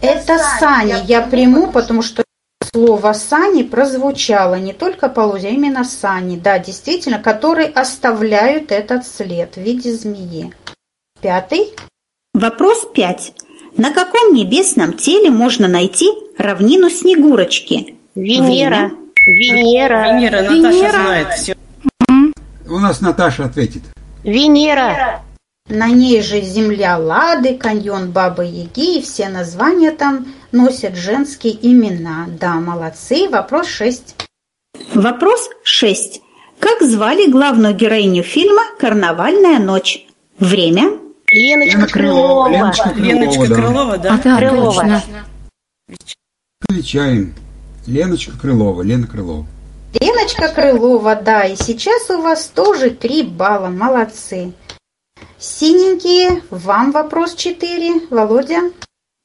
[0.02, 0.94] Это сани.
[1.06, 2.24] Я приму, потому что
[2.72, 4.56] слово сани прозвучало.
[4.56, 6.36] Не только полозья, а именно сани.
[6.36, 10.52] Да, действительно, которые оставляют этот след в виде змеи.
[11.20, 11.74] Пятый.
[12.34, 13.32] Вопрос 5.
[13.76, 17.96] На каком небесном теле можно найти равнину Снегурочки?
[18.14, 18.90] Венера.
[19.26, 20.18] Венера.
[20.18, 21.56] Венера, Наташа знает все.
[22.68, 23.82] У нас Наташа ответит.
[24.22, 25.22] Венера.
[25.68, 32.26] На ней же земля Лады, каньон Бабы Яги и все названия там носят женские имена.
[32.40, 33.28] Да, молодцы.
[33.28, 34.14] Вопрос 6.
[34.94, 36.20] Вопрос 6.
[36.60, 40.06] Как звали главную героиню фильма «Карнавальная ночь»?
[40.38, 40.98] Время?
[41.32, 42.48] Леночка Лена Крылова.
[42.48, 43.54] Леночка Крылова, Леночка да.
[43.54, 44.14] Крылова, да?
[44.14, 44.72] А, да, Крылова.
[44.72, 45.02] точно.
[46.68, 47.34] Отвечаем.
[47.86, 49.46] Леночка Крылова, Лена Крылова.
[50.00, 53.68] Леночка Крылова, да, и сейчас у вас тоже 3 балла.
[53.68, 54.52] Молодцы.
[55.38, 58.08] Синенькие, вам вопрос 4.
[58.10, 58.70] Володя?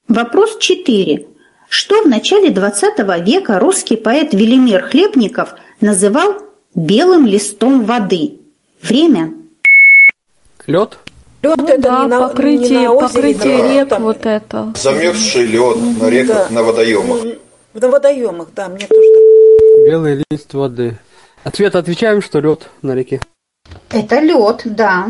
[0.08, 1.26] Вопрос 4.
[1.70, 6.36] Что в начале 20 века русский поэт Велимир Хлебников называл
[6.76, 8.40] белым листом воды?
[8.82, 9.34] Время?
[10.68, 10.98] Лед?
[11.42, 14.74] Лед Ну это да, не на, покрытие, не на озере, покрытие да, рек, вот это.
[14.78, 16.54] Замерзший лед на реках, Да.
[16.56, 17.24] на водоемах.
[17.74, 19.88] На водоемах, да, мне тоже так.
[19.88, 21.00] Белый лист воды.
[21.44, 23.22] Ответ отвечаем, что лед на реке.
[23.90, 25.08] Это лед, да.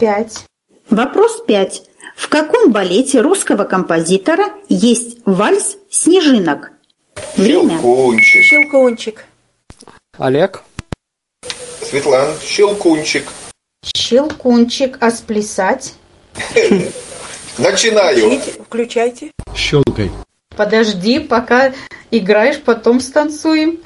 [0.00, 0.44] 5.
[0.88, 1.82] Вопрос 5.
[2.16, 6.72] В каком балете русского композитора есть вальс снежинок?
[7.36, 7.78] Время?
[7.78, 8.42] Щелкунчик.
[8.42, 9.24] Щелкунчик.
[10.18, 10.62] Олег?
[11.82, 13.28] Светлана, щелкунчик.
[13.84, 15.94] Щелкунчик, а сплясать?
[17.58, 18.30] Начинаю.
[18.30, 19.30] Включите, включайте.
[19.54, 20.10] Щелкай.
[20.56, 21.74] Подожди, пока
[22.10, 23.80] играешь, потом станцуем.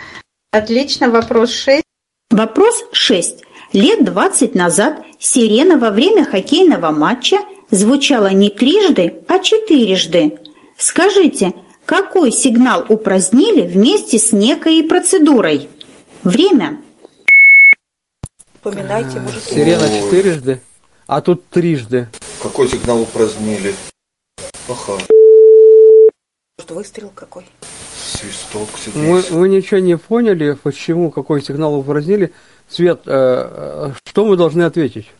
[0.53, 1.83] Отлично, вопрос 6.
[2.31, 3.44] Вопрос 6.
[3.74, 7.38] Лет 20 назад сирена во время хоккейного матча
[7.72, 10.38] звучала не трижды, а четырежды.
[10.78, 15.68] Скажите, какой сигнал упразднили вместе с некой процедурой?
[16.22, 16.80] Время?
[18.54, 20.60] Вспоминайте, может, Сирена четырежды,
[21.08, 22.08] а тут трижды.
[22.40, 23.74] Какой сигнал упразднили?
[24.68, 25.02] Ага.
[26.58, 27.44] может, выстрел какой.
[27.96, 29.40] Свисток, Мы, сигнал.
[29.40, 32.32] мы ничего не поняли, почему, какой сигнал упразднили.
[32.68, 35.11] Свет, э, э, что мы должны ответить?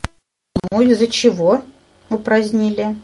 [0.71, 1.63] Ну, из-за чего
[2.11, 2.97] упразднили?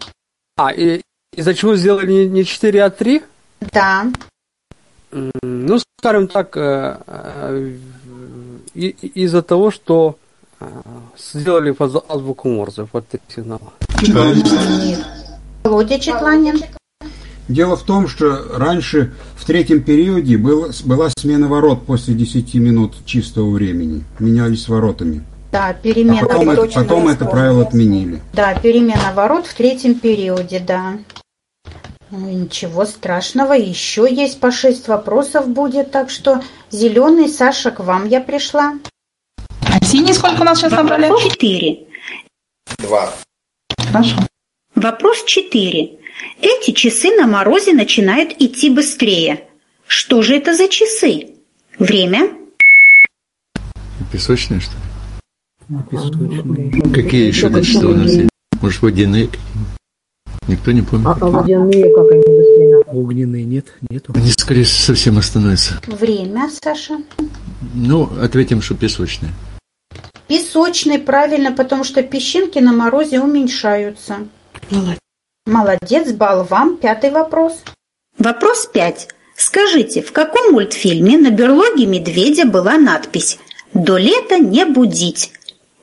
[0.57, 1.03] А, и
[1.37, 3.23] из-за чего сделали не, не 4, а 3?
[3.73, 4.07] Да.
[5.13, 7.77] Ну, скажем так, э,
[8.75, 10.17] из-за того, что
[11.19, 13.73] сделали под азбуку Морзе, под три сигнала.
[14.03, 15.05] Нет.
[15.65, 16.61] Володя Четланин.
[17.49, 22.95] Дело в том, что раньше в третьем периоде был, была смена ворот после 10 минут
[23.05, 24.05] чистого времени.
[24.19, 25.25] Менялись воротами.
[25.53, 26.21] Да, А перемена.
[26.27, 28.21] потом, это, потом это правило отменили.
[28.33, 30.99] Да, перемена ворот в третьем периоде, да.
[32.13, 38.07] Ну, ничего страшного, еще есть по шесть вопросов будет, так что зеленый Саша, к вам
[38.09, 38.75] я пришла.
[39.67, 41.09] А синий сколько у нас сейчас набрали?
[41.31, 41.79] 4.
[42.79, 43.13] Два.
[43.91, 44.17] Хорошо.
[44.75, 46.00] Вопрос 4.
[46.41, 49.45] Эти часы на морозе начинают идти быстрее.
[49.87, 51.35] Что же это за часы?
[51.79, 52.31] Время?
[54.13, 55.79] Песочные, что ли?
[55.91, 56.93] Песочные.
[56.93, 58.31] Какие еще начисла у нас есть?
[58.61, 59.29] Может, водяные
[60.49, 61.07] Никто не помнит.
[61.07, 62.79] А, а водяные, как они быстрее?
[62.87, 63.67] Огненные нет?
[63.89, 64.13] Нету?
[64.17, 65.81] Они скорее совсем остановятся.
[65.87, 66.99] Время, Саша.
[67.75, 69.31] Ну, ответим, что песочные.
[70.27, 74.19] Песочный, правильно, потому что песчинки на морозе уменьшаются.
[74.71, 74.99] Молодец,
[75.47, 76.77] бал вам.
[76.77, 77.63] Пятый вопрос.
[78.19, 79.09] Вопрос 5.
[79.37, 83.39] Скажите, в каком мультфильме на берлоге медведя была надпись
[83.73, 85.33] «До лета не будить»?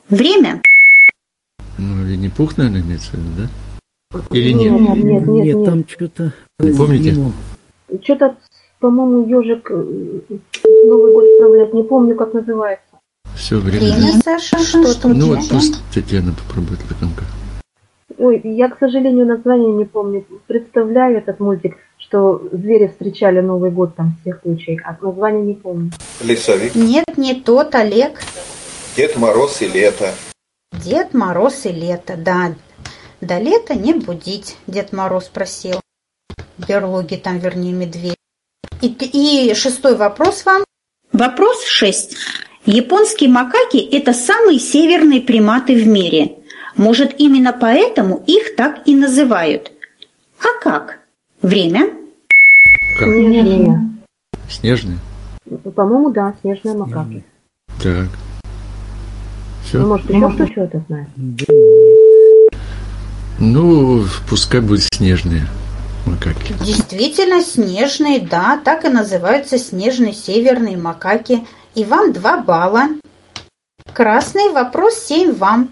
[0.10, 0.62] Время?
[1.78, 4.20] Ну, Винни-Пух, наверное, имеется в виду, да?
[4.32, 4.72] Или нет?
[4.72, 5.66] Нет, нет, нет, нет.
[5.66, 6.34] там что-то...
[6.58, 7.16] Помните?
[8.04, 8.38] Что-то,
[8.80, 9.74] по-моему, ежик э,
[10.88, 12.84] Новый год справлять, не помню, как называется.
[13.36, 13.94] Все время.
[13.94, 14.60] Время, Саша.
[14.60, 17.12] Что там Ну вот пусть Татьяна попробует потом.
[18.18, 20.26] Ой, я, к сожалению, название не помню.
[20.48, 25.92] Представляю этот мультик, что звери встречали Новый год там всех кучей, а название не помню.
[26.24, 26.74] Лесовик.
[26.74, 28.20] Нет, не тот, Олег.
[28.96, 30.12] Дед Мороз и лето.
[30.72, 32.56] Дед Мороз и лето, да.
[33.22, 35.80] До лета не будить, Дед Мороз просил.
[36.68, 38.16] Берлоги там, вернее, медведь.
[38.82, 40.64] И, и шестой вопрос вам.
[41.14, 42.16] Вопрос 6.
[42.66, 46.38] Японские макаки– это самые северные приматы в мире.
[46.78, 49.72] Может, именно поэтому их так и называют.
[50.40, 51.00] А как?
[51.42, 51.90] Время?
[53.00, 53.10] Как?
[53.10, 53.90] Снежные.
[54.48, 54.98] Снежные?
[55.76, 57.24] По-моему, да, снежные макаки.
[57.82, 58.08] Так.
[59.66, 59.80] Все?
[59.80, 61.08] Ну, может, еще кто что-то знает?
[63.40, 65.48] Ну, пускай будут снежные
[66.06, 66.54] макаки.
[66.64, 71.46] Действительно, снежные, да, так и называются снежные северные макаки.
[71.76, 72.88] И вам два балла.
[73.94, 75.70] Красный вопрос семь вам.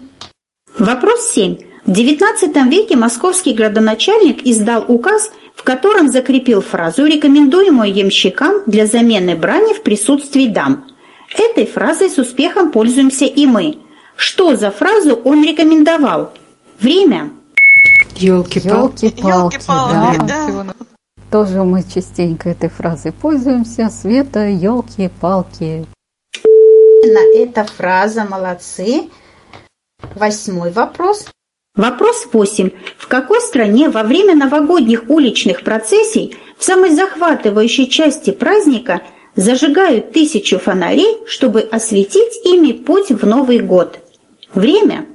[0.78, 1.56] Вопрос 7.
[1.86, 9.36] В XIX веке московский градоначальник издал указ, в котором закрепил фразу, рекомендуемую ямщикам для замены
[9.36, 10.84] брани в присутствии дам.
[11.38, 13.78] Этой фразой с успехом пользуемся и мы.
[14.16, 16.32] Что за фразу он рекомендовал?
[16.78, 17.30] Время.
[18.16, 19.06] Елки-палки.
[19.06, 20.64] Елки-палки, да.
[20.64, 20.74] да.
[21.30, 23.88] Тоже мы частенько этой фразой пользуемся.
[23.88, 25.86] Света, елки-палки.
[27.02, 29.04] На эта фраза молодцы.
[30.16, 31.26] Восьмой вопрос.
[31.74, 32.70] Вопрос 8.
[32.98, 39.02] В какой стране во время новогодних уличных процессий в самой захватывающей части праздника
[39.34, 43.98] зажигают тысячу фонарей, чтобы осветить ими путь в Новый год?
[44.54, 45.06] Время.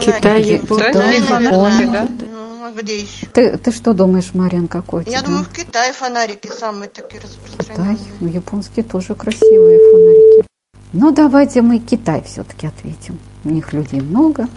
[0.00, 0.60] Китай.
[0.68, 2.06] Да, Япония.
[2.30, 3.26] Ну, где еще?
[3.32, 5.22] Ты, ты что думаешь, Марин, какой Я тебя?
[5.22, 7.30] думаю, в Китае фонарики самые такие Китай.
[7.30, 7.98] распространенные.
[8.20, 10.48] Ну, японские тоже красивые фонарики.
[10.92, 13.18] Ну, давайте мы Китай все-таки ответим.
[13.44, 14.48] У них людей много.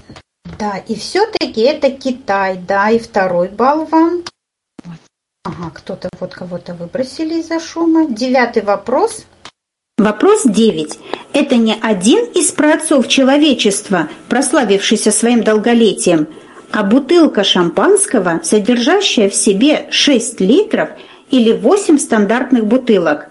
[0.58, 4.24] Да, и все-таки это Китай, да, и второй балл вам.
[5.44, 8.06] Ага, кто-то вот кого-то выбросили из-за шума.
[8.08, 9.26] Девятый вопрос.
[9.98, 11.00] Вопрос 9.
[11.34, 16.28] Это не один из праотцов человечества, прославившийся своим долголетием,
[16.72, 20.90] а бутылка шампанского, содержащая в себе 6 литров
[21.30, 23.30] или 8 стандартных бутылок.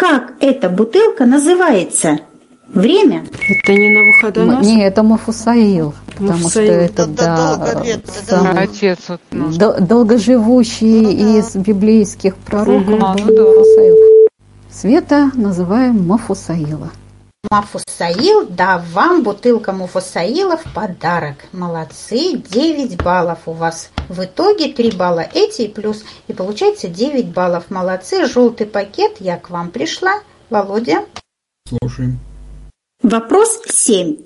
[0.00, 2.20] Как эта бутылка называется?
[2.68, 3.22] Время?
[3.48, 4.64] Это не Навуходоносор?
[4.64, 5.92] Не, это Мафусаил.
[6.12, 6.66] Потому Мафусаил.
[6.66, 9.20] что это, Да, да, долго лет, да, самый Отец вот
[9.58, 13.08] дол- долгоживущий из библейских пророков ну да.
[13.08, 13.96] Мафусаил.
[14.72, 16.88] Света называем Мафусаила.
[17.52, 21.34] Мафусаил, да, вам бутылка Мафусаила в подарок.
[21.52, 23.90] Молодцы, 9 баллов у вас.
[24.08, 26.04] В итоге 3 балла эти и плюс.
[26.28, 27.64] И получается 9 баллов.
[27.68, 30.20] Молодцы, желтый пакет, я к вам пришла.
[30.48, 31.06] Володя.
[31.68, 32.20] Слушаем.
[33.02, 34.18] Вопрос 7.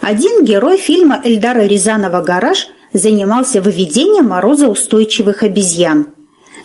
[0.00, 6.08] Один герой фильма Эльдара Рязанова «Гараж» занимался выведением морозоустойчивых обезьян.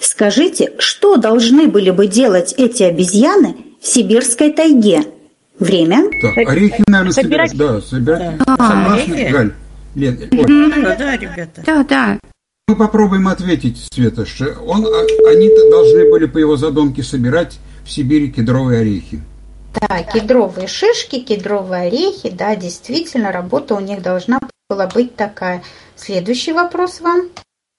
[0.02, 5.04] Скажите, что должны были бы делать эти обезьяны в сибирской тайге?
[5.60, 6.10] Время?
[6.22, 7.82] Так, орехи, наверное, собирать- собирать.
[7.82, 8.38] Да, собирать.
[8.38, 8.56] Да.
[8.58, 9.32] Согласны, орехи?
[9.32, 9.54] Галь?
[9.96, 11.64] Лен, ой, Да, да, ребята.
[11.66, 12.20] Да, да.
[12.68, 17.92] мы попробуем ответить, Света, что он, а- они должны были по его задумке собирать в
[17.92, 19.22] Сибири кедровые орехи.
[19.82, 25.64] Да, кедровые шишки, кедровые орехи, да, действительно, работа у них должна была быть такая.
[25.96, 27.30] Следующий вопрос вам.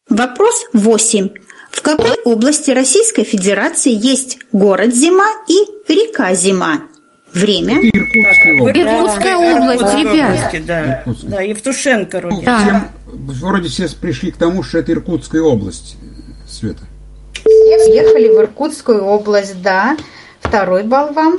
[0.08, 1.28] Вопрос 8.
[1.70, 6.82] В какой области Российской Федерации есть город Зима и река Зима?
[7.32, 7.78] Время?
[7.78, 8.78] Это Иркутская область.
[8.78, 10.66] Иркутская область, Иркутской ребят.
[10.66, 11.30] Да, Иркутская.
[11.30, 12.44] да, Евтушенко вроде.
[12.44, 12.58] Да.
[12.60, 12.86] Всем,
[13.40, 15.96] вроде все пришли к тому, что это Иркутская область,
[16.48, 16.82] Света.
[17.34, 19.96] Все въехали в Иркутскую область, да.
[20.40, 21.38] Второй балл вам.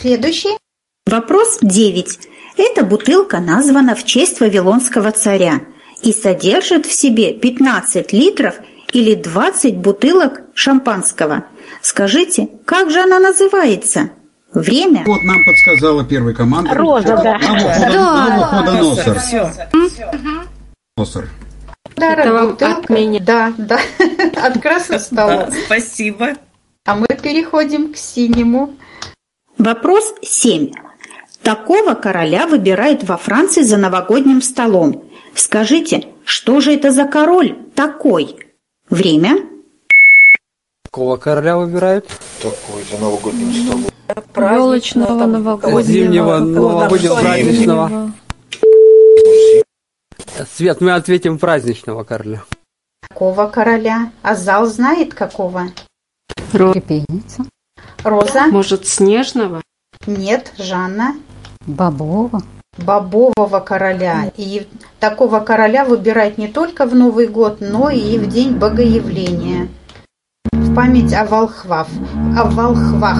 [0.00, 0.56] Следующий.
[1.06, 2.18] Вопрос 9.
[2.56, 5.60] Эта бутылка названа в честь вавилонского царя
[6.02, 8.56] и содержит в себе 15 литров
[8.92, 11.44] или 20 бутылок шампанского.
[11.82, 14.10] Скажите, как же она называется?
[14.56, 15.04] Время?
[15.06, 16.72] Вот нам подсказала первая команда.
[16.72, 17.38] Роза, да.
[17.38, 19.18] Навуходоносор.
[19.18, 19.52] Все.
[20.96, 21.28] Навуходоносор.
[21.94, 22.76] Подарок, Это вам бутылка.
[22.78, 23.20] от меня.
[23.20, 23.78] Да, да.
[24.42, 25.50] От красных столов.
[25.66, 26.28] Спасибо.
[26.86, 28.74] А мы переходим к синему.
[29.58, 30.72] Вопрос 7.
[31.42, 35.04] Такого короля выбирают во Франции за новогодним столом.
[35.34, 38.36] Скажите, что же это за король такой?
[38.88, 39.36] Время?
[40.84, 42.08] Какого короля выбирают?
[42.40, 43.84] Такой за новогодним столом.
[44.36, 45.82] Елочного, новогоднего.
[45.82, 48.12] Зимнего, новогоднего, праздничного.
[50.54, 52.42] Свет, мы ответим праздничного короля.
[53.08, 54.10] Какого короля?
[54.22, 55.68] А зал знает какого?
[56.52, 57.44] Репейница.
[58.04, 58.46] Роза?
[58.46, 59.62] Может, Снежного?
[60.06, 61.16] Нет, Жанна.
[61.66, 62.42] Бобова.
[62.78, 64.30] Бобового короля.
[64.36, 64.68] И
[65.00, 69.68] такого короля выбирать не только в Новый год, но и в день Богоявления.
[70.52, 71.88] В память о волхвах.
[72.38, 73.18] О волхвах.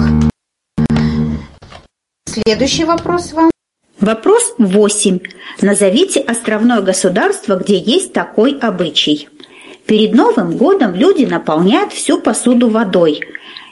[2.43, 3.49] Следующий вопрос вам.
[3.99, 5.19] Вопрос 8.
[5.61, 9.27] Назовите островное государство, где есть такой обычай.
[9.87, 13.21] Перед Новым годом люди наполняют всю посуду водой.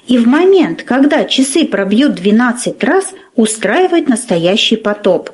[0.07, 5.29] И в момент, когда часы пробьют 12 раз, устраивают настоящий потоп,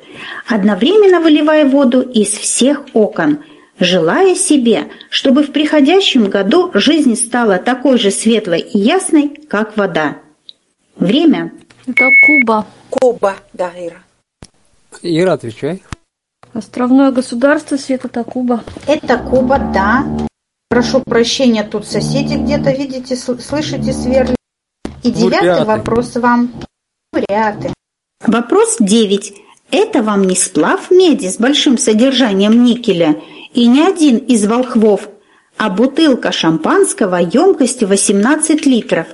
[0.47, 3.39] одновременно выливая воду из всех окон,
[3.79, 10.17] желая себе, чтобы в приходящем году жизнь стала такой же светлой и ясной, как вода.
[10.97, 11.53] Время.
[11.87, 12.65] Это Куба.
[12.91, 14.03] Коба, да, Ира.
[15.01, 15.81] Ира, отвечай.
[16.53, 18.63] Островное государство Света Такуба.
[18.85, 20.05] Это Куба, да.
[20.69, 24.35] Прошу прощения, тут соседи где-то, видите, сл- слышите, сверли.
[25.03, 25.65] И девятый Буряты.
[25.65, 26.51] вопрос вам.
[27.13, 27.73] Буряты.
[28.25, 29.33] Вопрос 9.
[29.71, 33.15] Это вам не сплав меди с большим содержанием никеля
[33.53, 35.07] и не один из волхвов,
[35.57, 39.07] а бутылка шампанского емкостью 18 литров,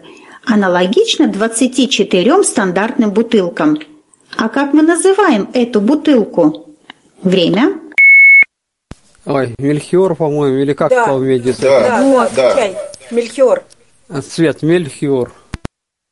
[0.48, 3.78] аналогично 24 стандартным бутылкам.
[4.38, 6.70] А как мы называем эту бутылку?
[7.22, 7.80] Время?
[9.26, 11.06] Ой, Мельхиор, по-моему, или как Да.
[11.06, 11.70] там в медицине?
[11.70, 12.78] Да, да, отвечай.
[13.12, 13.64] Мельхиор.
[14.10, 15.34] А, Свет, Мельхиор.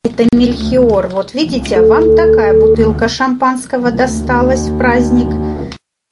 [0.04, 1.08] Это мельхиор.
[1.08, 5.28] Вот видите, вам такая бутылка шампанского досталась в праздник.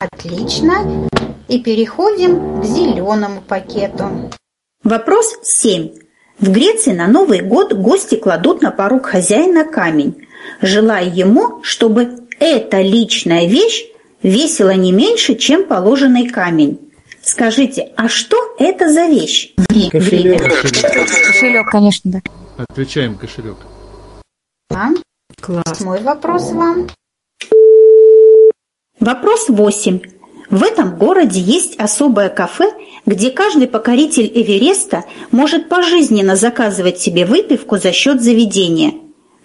[0.01, 1.09] Отлично.
[1.47, 4.31] И переходим к зеленому пакету.
[4.83, 5.91] Вопрос 7.
[6.39, 10.27] В Греции на Новый год гости кладут на порог хозяина камень,
[10.61, 13.87] желая ему, чтобы эта личная вещь
[14.23, 16.81] весила не меньше, чем положенный камень.
[17.23, 19.55] Скажите, а что это за вещь?
[19.91, 20.43] Кошелек.
[21.27, 22.21] Кошелек, конечно, да.
[22.69, 23.57] Отвечаем кошелек.
[24.71, 24.91] Да?
[25.81, 26.89] Мой вопрос вам.
[29.01, 30.01] Вопрос 8.
[30.51, 32.73] В этом городе есть особое кафе,
[33.07, 38.93] где каждый покоритель Эвереста может пожизненно заказывать себе выпивку за счет заведения.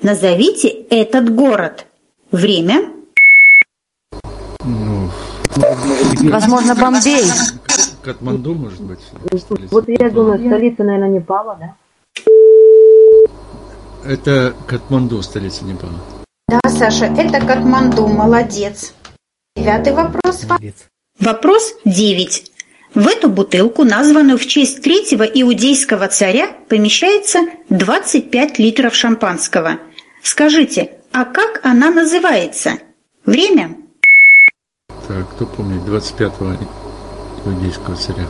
[0.01, 1.85] Назовите этот город.
[2.31, 2.91] Время.
[4.63, 5.09] Ну,
[6.29, 7.23] Возможно, Бомбей.
[8.03, 8.99] Катманду, может быть.
[9.71, 11.75] Вот я думаю, столица, наверное, Непала, да?
[14.05, 15.93] Это Катманду, столица Непала.
[16.47, 18.07] Да, Саша, это Катманду.
[18.07, 18.93] Молодец.
[19.59, 20.45] Девятый вопрос.
[21.19, 22.51] Вопрос 9.
[22.95, 29.79] В эту бутылку, названную в честь третьего иудейского царя, помещается 25 литров шампанского.
[30.23, 32.75] Скажите, а как она называется?
[33.25, 33.75] Время.
[35.09, 38.27] Так, кто помнит 25-го иудейского царя?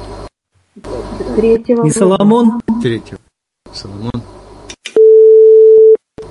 [1.35, 1.83] Третьего.
[1.83, 2.59] Не Соломон?
[2.81, 3.19] Третьего.
[3.71, 4.23] Соломон.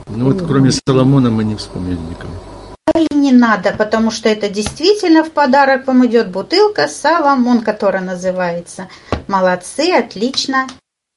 [0.08, 2.47] Ну вот кроме Соломона мы не вспомнили никого.
[2.96, 8.88] И не надо, потому что это действительно в подарок вам идет бутылка Соломон, которая называется.
[9.26, 10.66] Молодцы, отлично.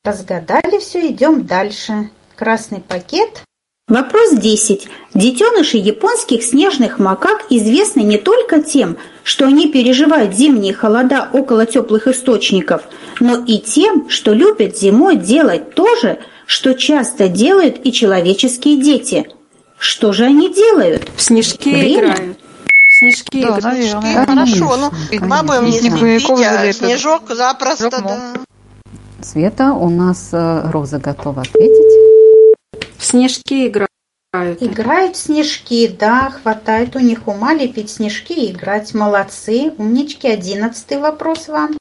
[0.04, 2.10] Разгадали все, идем дальше.
[2.36, 3.44] Красный пакет.
[3.88, 4.88] Вопрос 10.
[5.14, 12.08] Детеныши японских снежных макак известны не только тем, что они переживают зимние холода около теплых
[12.08, 12.84] источников,
[13.20, 19.28] но и тем, что любят зимой делать то же, что часто делают и человеческие дети.
[19.82, 21.10] Что же они делают?
[21.16, 22.14] В снежки Время.
[22.14, 22.40] играют.
[23.00, 23.64] Снежки Да, играют.
[23.64, 24.26] наверное.
[24.28, 24.92] Хорошо, ну,
[25.26, 25.98] мы будем не Конечно.
[25.98, 28.34] слепить, а снежок запросто, да.
[29.24, 31.98] Света, у нас э, Роза готова ответить.
[32.96, 34.62] В снежки играют.
[34.62, 38.94] Играют в снежки, да, хватает у них ума лепить снежки и играть.
[38.94, 40.28] Молодцы, умнички.
[40.28, 41.76] Одиннадцатый вопрос вам.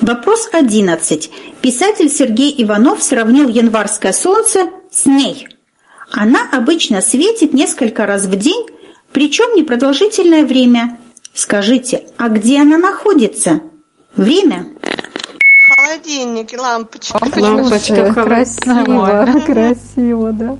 [0.00, 1.30] Вопрос 11.
[1.62, 5.48] Писатель Сергей Иванов сравнил январское солнце с ней.
[6.12, 8.66] Она обычно светит несколько раз в день,
[9.12, 10.98] причем непродолжительное время.
[11.34, 13.60] Скажите, а где она находится?
[14.16, 14.66] Время?
[15.76, 17.18] Холодильник, лампочка.
[17.36, 20.58] Лампочка Красиво, красиво, да.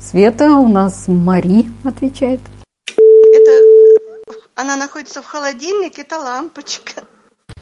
[0.00, 2.40] Света у нас Мари отвечает.
[2.96, 3.82] Это
[4.54, 7.04] она находится в холодильнике, это лампочка.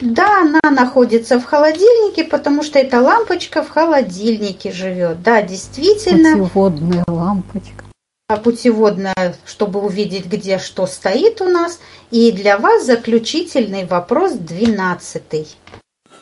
[0.01, 5.21] Да, она находится в холодильнике, потому что эта лампочка в холодильнике живет.
[5.21, 6.37] Да, действительно.
[6.37, 7.85] Путеводная лампочка.
[8.27, 11.79] А путеводная, чтобы увидеть, где что стоит у нас.
[12.09, 15.47] И для вас заключительный вопрос двенадцатый.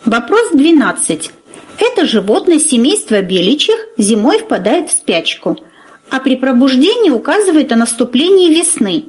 [0.05, 1.31] Вопрос 12.
[1.77, 5.57] Это животное семейства беличьих зимой впадает в спячку,
[6.09, 9.05] а при пробуждении указывает о наступлении весны.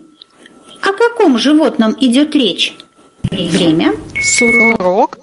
[0.83, 2.77] О каком животном идет речь?
[3.31, 3.95] Время?
[4.21, 5.19] Сурок.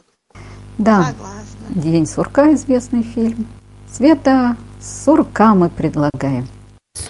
[0.77, 1.13] Да,
[1.69, 3.47] День сурка, известный фильм.
[3.91, 6.47] Света, сурка мы предлагаем.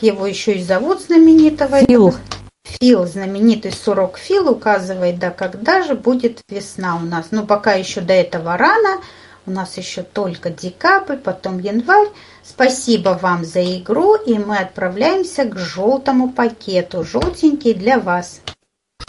[0.02, 1.86] Его еще и зовут знаменитого.
[1.86, 2.16] Фил.
[2.64, 7.28] Фил, знаменитый сурок Фил указывает, да, когда же будет весна у нас.
[7.32, 9.02] Ну, пока еще до этого рано.
[9.46, 12.10] У нас еще только декабрь, потом январь.
[12.44, 17.04] Спасибо вам за игру, и мы отправляемся к желтому пакету.
[17.04, 18.42] Желтенький для вас.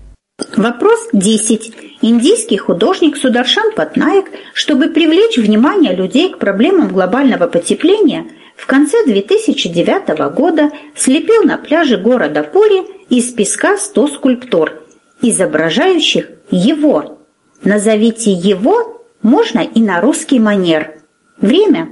[0.54, 1.72] Вопрос 10.
[2.02, 8.26] Индийский художник Сударшан Патнаек, чтобы привлечь внимание людей к проблемам глобального потепления,
[8.56, 14.82] в конце 2009 года слепил на пляже города Пори из песка 100 скульптур,
[15.20, 17.18] изображающих его.
[17.64, 21.00] Назовите его можно и на русский манер.
[21.40, 21.88] Время?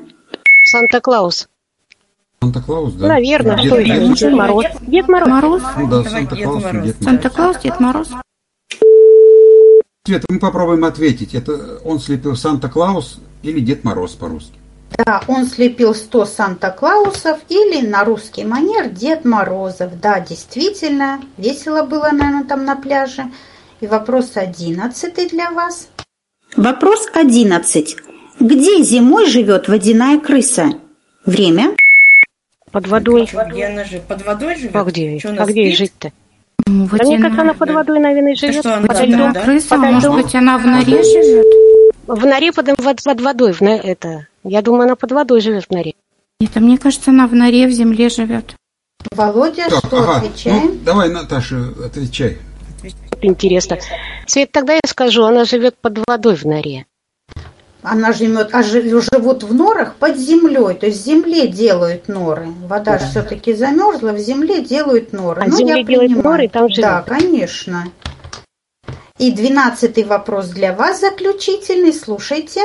[0.71, 1.49] Санта-Клаус.
[2.41, 3.09] Санта-Клаус, да?
[3.09, 3.95] Наверное, Дед- что еще?
[3.95, 4.65] Дед- Дед Мороз.
[4.83, 5.29] Дед Мороз.
[5.29, 5.63] Мороз.
[5.79, 6.95] Ну да, Санта-Клаус и Дед Мороз.
[7.03, 8.09] Санта-Клаус, Дед Мороз.
[10.07, 11.35] Света, мы попробуем ответить.
[11.35, 14.53] Это он слепил Санта-Клаус или Дед Мороз по-русски?
[14.99, 19.99] Да, он слепил 100 Санта-Клаусов или на русский манер Дед Морозов.
[19.99, 23.33] Да, действительно, весело было, наверное, там на пляже.
[23.81, 25.89] И вопрос одиннадцатый для вас.
[26.55, 27.97] Вопрос 11.
[28.41, 30.67] Где зимой живет водяная крыса?
[31.25, 31.75] Время?
[32.71, 33.27] Под водой.
[33.51, 34.01] Где она же?
[34.07, 34.77] Под водой живет?
[34.77, 35.19] А где?
[35.19, 35.75] Что, а где ей
[36.67, 36.97] жить-то?
[36.99, 38.57] Да мне кажется, она под водой, наверное, живет.
[38.61, 39.33] что, она под под льдом.
[39.33, 39.43] да?
[39.43, 40.17] Крыса, Под может льдом.
[40.23, 41.47] быть, она в норе живет?
[42.07, 43.53] В норе под, под, под водой.
[43.53, 44.27] В, это.
[44.43, 45.95] Я думаю, она под водой живет в норе.
[46.41, 48.55] Нет, а мне кажется, она в норе в земле живет.
[49.13, 50.63] Володя, Так, что ага, отвечаем?
[50.67, 52.39] ну, давай, Наташа, отвечай.
[53.23, 53.79] Интересно.
[54.27, 56.87] Свет, тогда я скажу, она живет под водой в норе.
[57.85, 58.81] Она живет, а жи-
[59.13, 62.47] живут в норах под землей, то есть в земле делают норы.
[62.67, 65.43] Вода же все-таки замерзла, в земле делают норы.
[65.43, 66.25] А Ну, земле я делают принимаю.
[66.25, 66.69] норы, там.
[66.79, 67.85] Да, конечно.
[69.19, 71.93] И двенадцатый вопрос для вас заключительный.
[71.93, 72.63] Слушайте.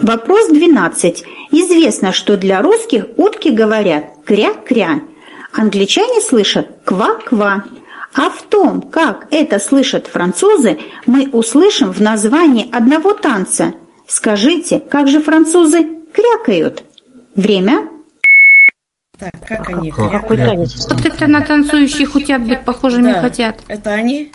[0.00, 1.24] Вопрос 12.
[1.50, 5.00] Известно, что для русских утки говорят «кря-кря».
[5.52, 7.64] Англичане слышат «ква-ква».
[8.14, 13.74] А в том, как это слышат французы, мы услышим в названии одного танца.
[14.06, 16.84] Скажите, как же французы крякают?
[17.34, 17.88] Время?
[19.18, 19.90] Так, как они?
[19.90, 20.10] Как?
[20.12, 20.86] Какой Кря- танец?
[20.88, 23.20] Вот это на танцующих утят быть похожими Да.
[23.22, 23.60] хотят.
[23.68, 24.32] Это они?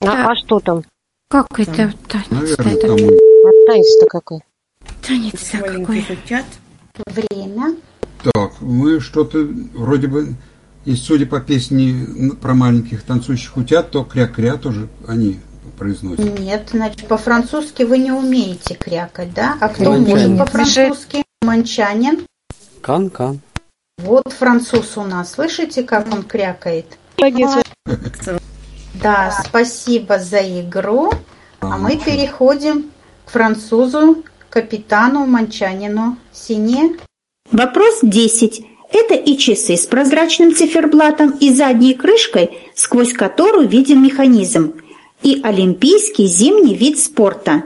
[0.00, 0.82] А, а что там?
[1.30, 2.86] Как это танец Наверное, это?
[2.92, 4.40] А танец-то какой?
[5.06, 6.00] Танец какой?
[6.10, 6.44] Утят?
[7.06, 7.76] Время.
[8.22, 9.38] Так, мы что-то
[9.74, 10.34] вроде бы,
[10.84, 15.40] и судя по песне про маленьких танцующих утят, то кря-кря тоже они
[15.74, 16.38] произносят.
[16.38, 19.56] Нет, значит, по-французски вы не умеете крякать, да?
[19.60, 20.36] А кто Манчанин.
[20.36, 21.22] может по-французски?
[21.42, 22.26] Манчанин.
[22.80, 23.40] Кан-кан.
[23.98, 25.32] Вот француз у нас.
[25.32, 26.98] Слышите, как он крякает?
[29.02, 31.12] Да, спасибо за игру.
[31.60, 32.90] А мы переходим
[33.26, 36.16] к французу, капитану Манчанину.
[36.32, 36.96] Сине.
[37.50, 38.64] Вопрос 10.
[38.92, 44.74] Это и часы с прозрачным циферблатом и задней крышкой, сквозь которую виден механизм,
[45.24, 47.64] и олимпийский зимний вид спорта.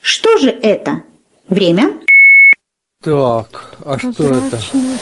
[0.00, 1.02] Что же это?
[1.48, 1.98] Время?
[3.02, 4.58] Так, а что это?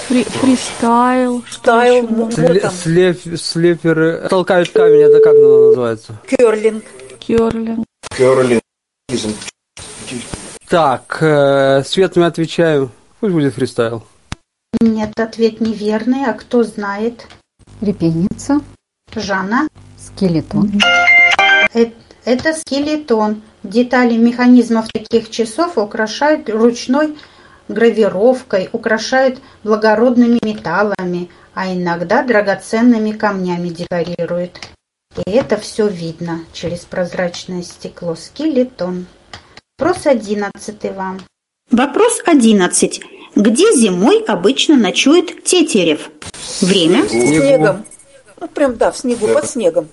[0.09, 1.43] Фри- фристайл.
[1.51, 6.21] Стайл, Сле- слеп- слеперы толкают камень, это как оно называется?
[6.29, 6.85] керлинг.
[7.19, 7.85] Керлинг.
[8.17, 8.63] Керлинг.
[10.69, 12.91] Так, э, Свет, мы отвечаем.
[13.19, 14.05] Пусть будет фристайл.
[14.81, 16.25] Нет, ответ неверный.
[16.27, 17.27] А кто знает?
[17.81, 18.61] Репейница,
[19.17, 19.67] Жанна.
[19.99, 20.71] скелетон.
[20.85, 21.18] Э-
[21.73, 23.43] Это скелетон.
[23.63, 27.17] Детали механизмов таких часов украшают ручной
[27.69, 34.59] гравировкой, украшают благородными металлами, а иногда драгоценными камнями декорируют.
[35.27, 38.15] И это все видно через прозрачное стекло.
[38.15, 39.07] Скелетон.
[39.79, 41.21] Вопрос одиннадцатый вам.
[41.71, 43.01] Вопрос 11.
[43.37, 46.11] Где зимой обычно ночует тетерев?
[46.63, 47.05] Время?
[47.05, 47.85] С снегом.
[48.41, 49.89] Ну, прям, да, в снегу, под снегом.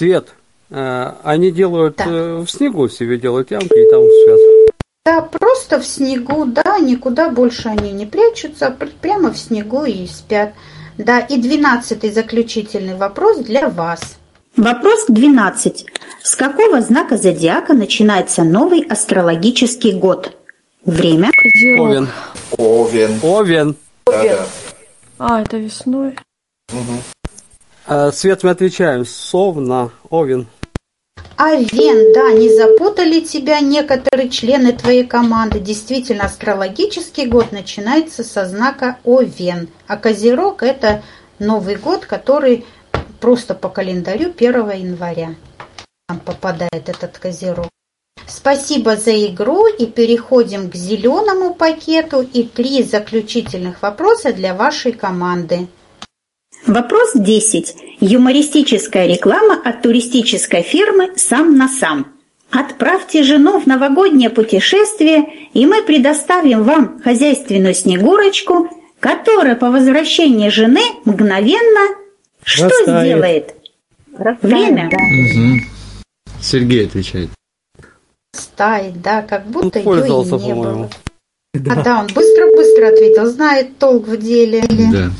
[0.00, 0.28] Свет,
[0.70, 4.74] э, они делают э, в снегу себе делают ямки и там спят.
[5.04, 10.06] Да, просто в снегу, да, никуда больше они не прячутся, пр- прямо в снегу и
[10.06, 10.54] спят.
[10.96, 14.16] Да, и двенадцатый заключительный вопрос для вас.
[14.56, 15.84] Вопрос 12.
[16.22, 20.34] С какого знака зодиака начинается новый астрологический год?
[20.86, 21.30] Время?
[21.78, 22.08] Овен.
[22.56, 23.20] Овен.
[23.22, 23.76] Овен.
[24.06, 24.46] Да-да.
[25.18, 26.16] А, это весной.
[26.70, 26.76] Э,
[28.12, 29.04] Свет, мы отвечаем.
[29.04, 30.46] Совна, Овен.
[31.36, 35.58] Овен, да, не запутали тебя некоторые члены твоей команды.
[35.58, 39.68] Действительно, астрологический год начинается со знака Овен.
[39.88, 41.02] А Козерог– это
[41.40, 42.64] Новый год, который
[43.20, 45.34] просто по календарю 1 января
[46.06, 47.68] там попадает этот Козерог.
[48.26, 55.66] Спасибо за игру и переходим к зеленому пакету и три заключительных вопроса для вашей команды.
[56.66, 57.76] Вопрос 10.
[58.00, 62.12] Юмористическая реклама от туристической фирмы «Сам на сам».
[62.50, 70.82] Отправьте жену в новогоднее путешествие, и мы предоставим вам хозяйственную снегурочку, которая по возвращении жены
[71.04, 72.00] мгновенно
[72.42, 73.06] что Растает.
[73.06, 73.54] сделает?
[74.42, 74.90] Время.
[74.92, 75.60] Мгм.
[76.40, 77.30] Сергей отвечает.
[78.32, 80.90] Стает, да, как будто ее и Пользовался, не было.
[81.54, 84.62] А да, он быстро-быстро ответил, знает толк в деле.
[84.92, 85.10] Да.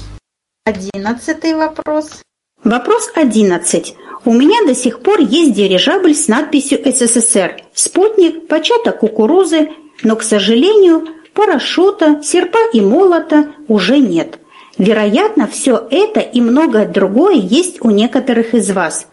[0.67, 2.23] Одиннадцатый вопрос.
[2.63, 3.95] Вопрос 11.
[4.27, 9.71] У меня до сих пор есть дирижабль с надписью «СССР», спутник, початок кукурузы,
[10.03, 14.39] но, к сожалению, парашюта, серпа и молота уже нет.
[14.77, 19.07] Вероятно, все это и многое другое есть у некоторых из вас.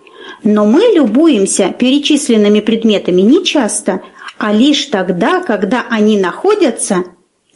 [0.44, 4.02] Но мы любуемся перечисленными предметами не часто,
[4.38, 7.06] а лишь тогда, когда они находятся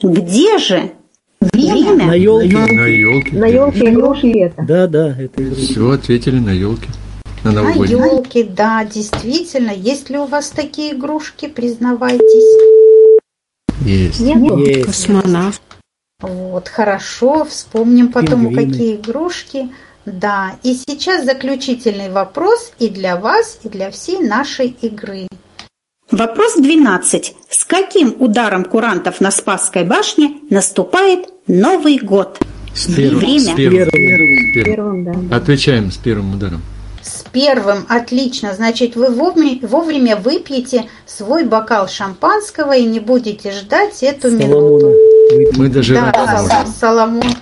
[0.02, 0.94] Где же
[1.42, 2.08] время?
[2.08, 2.58] На елке.
[2.58, 3.36] На елке.
[3.36, 4.64] На елке игрушки это.
[4.64, 5.72] Да, да, это игрушки.
[5.72, 6.88] Все, ответили на елке.
[7.44, 9.72] На На елке, да, действительно.
[9.72, 12.22] Есть ли у вас такие игрушки, признавайтесь?
[13.84, 14.20] Есть.
[14.20, 14.86] Есть.
[14.86, 15.62] Космонавт.
[16.22, 18.72] Вот, хорошо, вспомним потом, Пингвины.
[18.72, 19.70] какие игрушки.
[20.06, 25.28] Да, и сейчас заключительный вопрос и для вас, и для всей нашей игры.
[26.12, 27.36] Вопрос 12.
[27.50, 32.38] С каким ударом курантов на Спасской башне наступает Новый год?
[32.76, 33.20] С первым.
[33.20, 33.40] Время.
[33.40, 33.88] С первым.
[33.88, 34.66] С первым.
[34.66, 35.38] Первым, да.
[35.38, 36.62] Отвечаем с первым ударом.
[37.02, 38.54] С первым, отлично.
[38.54, 44.80] Значит, вы вовремя, вовремя выпьете свой бокал шампанского и не будете ждать эту минуту.
[44.82, 45.58] Соломона.
[45.58, 46.74] Мы даже Да, можем.
[46.74, 47.34] Соломон.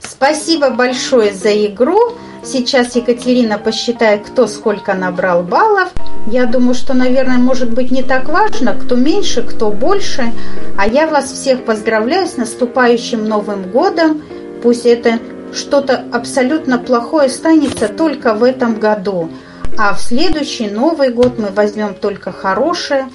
[0.00, 2.14] Спасибо большое за игру.
[2.42, 5.90] Сейчас Екатерина посчитает, кто сколько набрал баллов.
[6.26, 10.32] Я думаю, что, наверное, может быть не так важно, кто меньше, кто больше.
[10.78, 14.22] А я вас всех поздравляю с наступающим Новым годом.
[14.62, 15.18] Пусть это
[15.52, 19.30] что-то абсолютно плохое останется только в этом году.
[19.76, 23.08] А в следующий Новый год мы возьмем только хорошее,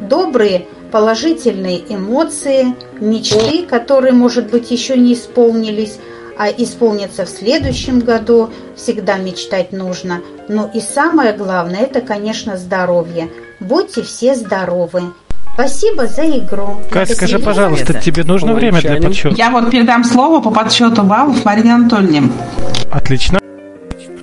[0.00, 5.98] добрые, положительные эмоции, мечты, которые, может быть, еще не исполнились,
[6.38, 8.50] а исполнятся в следующем году.
[8.76, 10.20] Всегда мечтать нужно.
[10.48, 13.28] Ну и самое главное, это, конечно, здоровье.
[13.60, 15.02] Будьте все здоровы.
[15.54, 16.78] Спасибо за игру.
[16.90, 19.34] Кать, До скажи, пожалуйста, тебе нужно время для подсчета?
[19.36, 22.32] Я вот передам слово по подсчету баллов Марине Анатольевне.
[22.90, 23.38] Отлично.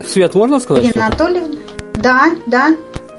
[0.07, 0.85] Свет, можно сказать?
[0.85, 1.05] Что-то?
[1.05, 1.55] Анатольевна?
[1.95, 2.69] Да, да.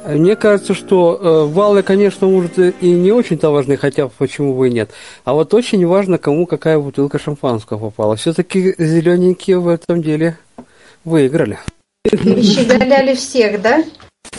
[0.04, 4.72] Мне кажется, что э, баллы, конечно, может и не очень-то важны, хотя почему бы и
[4.72, 4.90] нет.
[5.24, 8.16] А вот очень важно, кому какая бутылка шампанского попала.
[8.16, 10.38] Все-таки зелененькие в этом деле
[11.04, 11.58] выиграли.
[12.04, 13.84] Перещеголяли всех, да?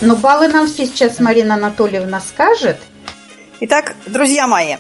[0.02, 2.78] Но баллы нам сейчас Марина Анатольевна скажет.
[3.60, 4.78] Итак, друзья мои,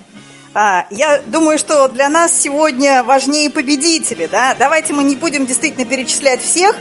[0.53, 4.55] а, я думаю, что для нас сегодня важнее победители, да?
[4.57, 6.75] Давайте мы не будем действительно перечислять всех,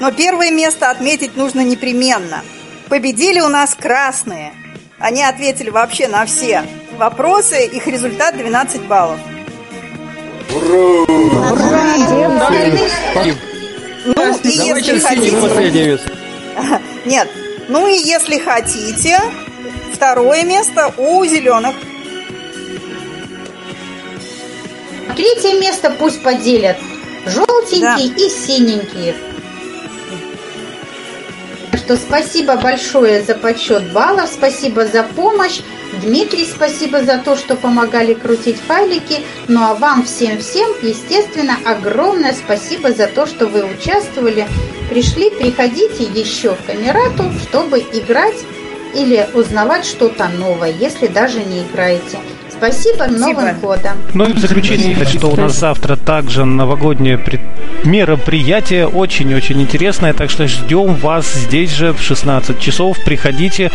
[0.00, 2.42] но первое место отметить нужно непременно.
[2.92, 4.52] Победили у нас красные.
[4.98, 6.62] Они ответили вообще на все
[6.98, 9.18] вопросы, их результат 12 баллов.
[10.50, 11.06] Ну,
[14.42, 15.98] и если хотите...
[17.06, 17.30] Нет,
[17.68, 19.18] ну и если хотите,
[19.94, 21.74] второе место у зеленых.
[25.16, 26.76] Третье место пусть поделят
[27.24, 29.31] желтенькие и синенькие.
[31.84, 35.60] Что спасибо большое за подсчет баллов, спасибо за помощь.
[36.00, 39.22] Дмитрий, спасибо за то, что помогали крутить файлики.
[39.48, 44.46] Ну а вам всем-всем, естественно, огромное спасибо за то, что вы участвовали.
[44.90, 48.38] Пришли, приходите еще в Камерату, чтобы играть
[48.94, 52.18] или узнавать что-то новое, если даже не играете.
[52.62, 53.98] Спасибо, Новым годом!
[54.14, 57.40] Ну и в заключение, что у нас завтра также новогоднее пред-
[57.82, 62.98] мероприятие, очень-очень интересное, так что ждем вас здесь же в 16 часов.
[63.04, 63.72] Приходите,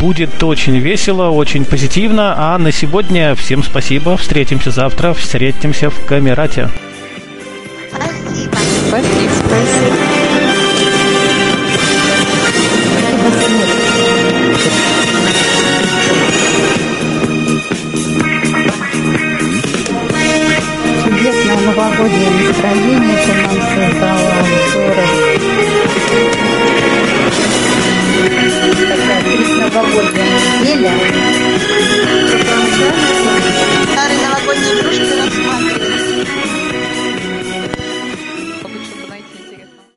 [0.00, 2.34] будет очень весело, очень позитивно.
[2.36, 6.68] А на сегодня всем спасибо, встретимся завтра, встретимся в Камерате.
[8.86, 9.08] Спасибо.
[9.08, 9.47] Чудесное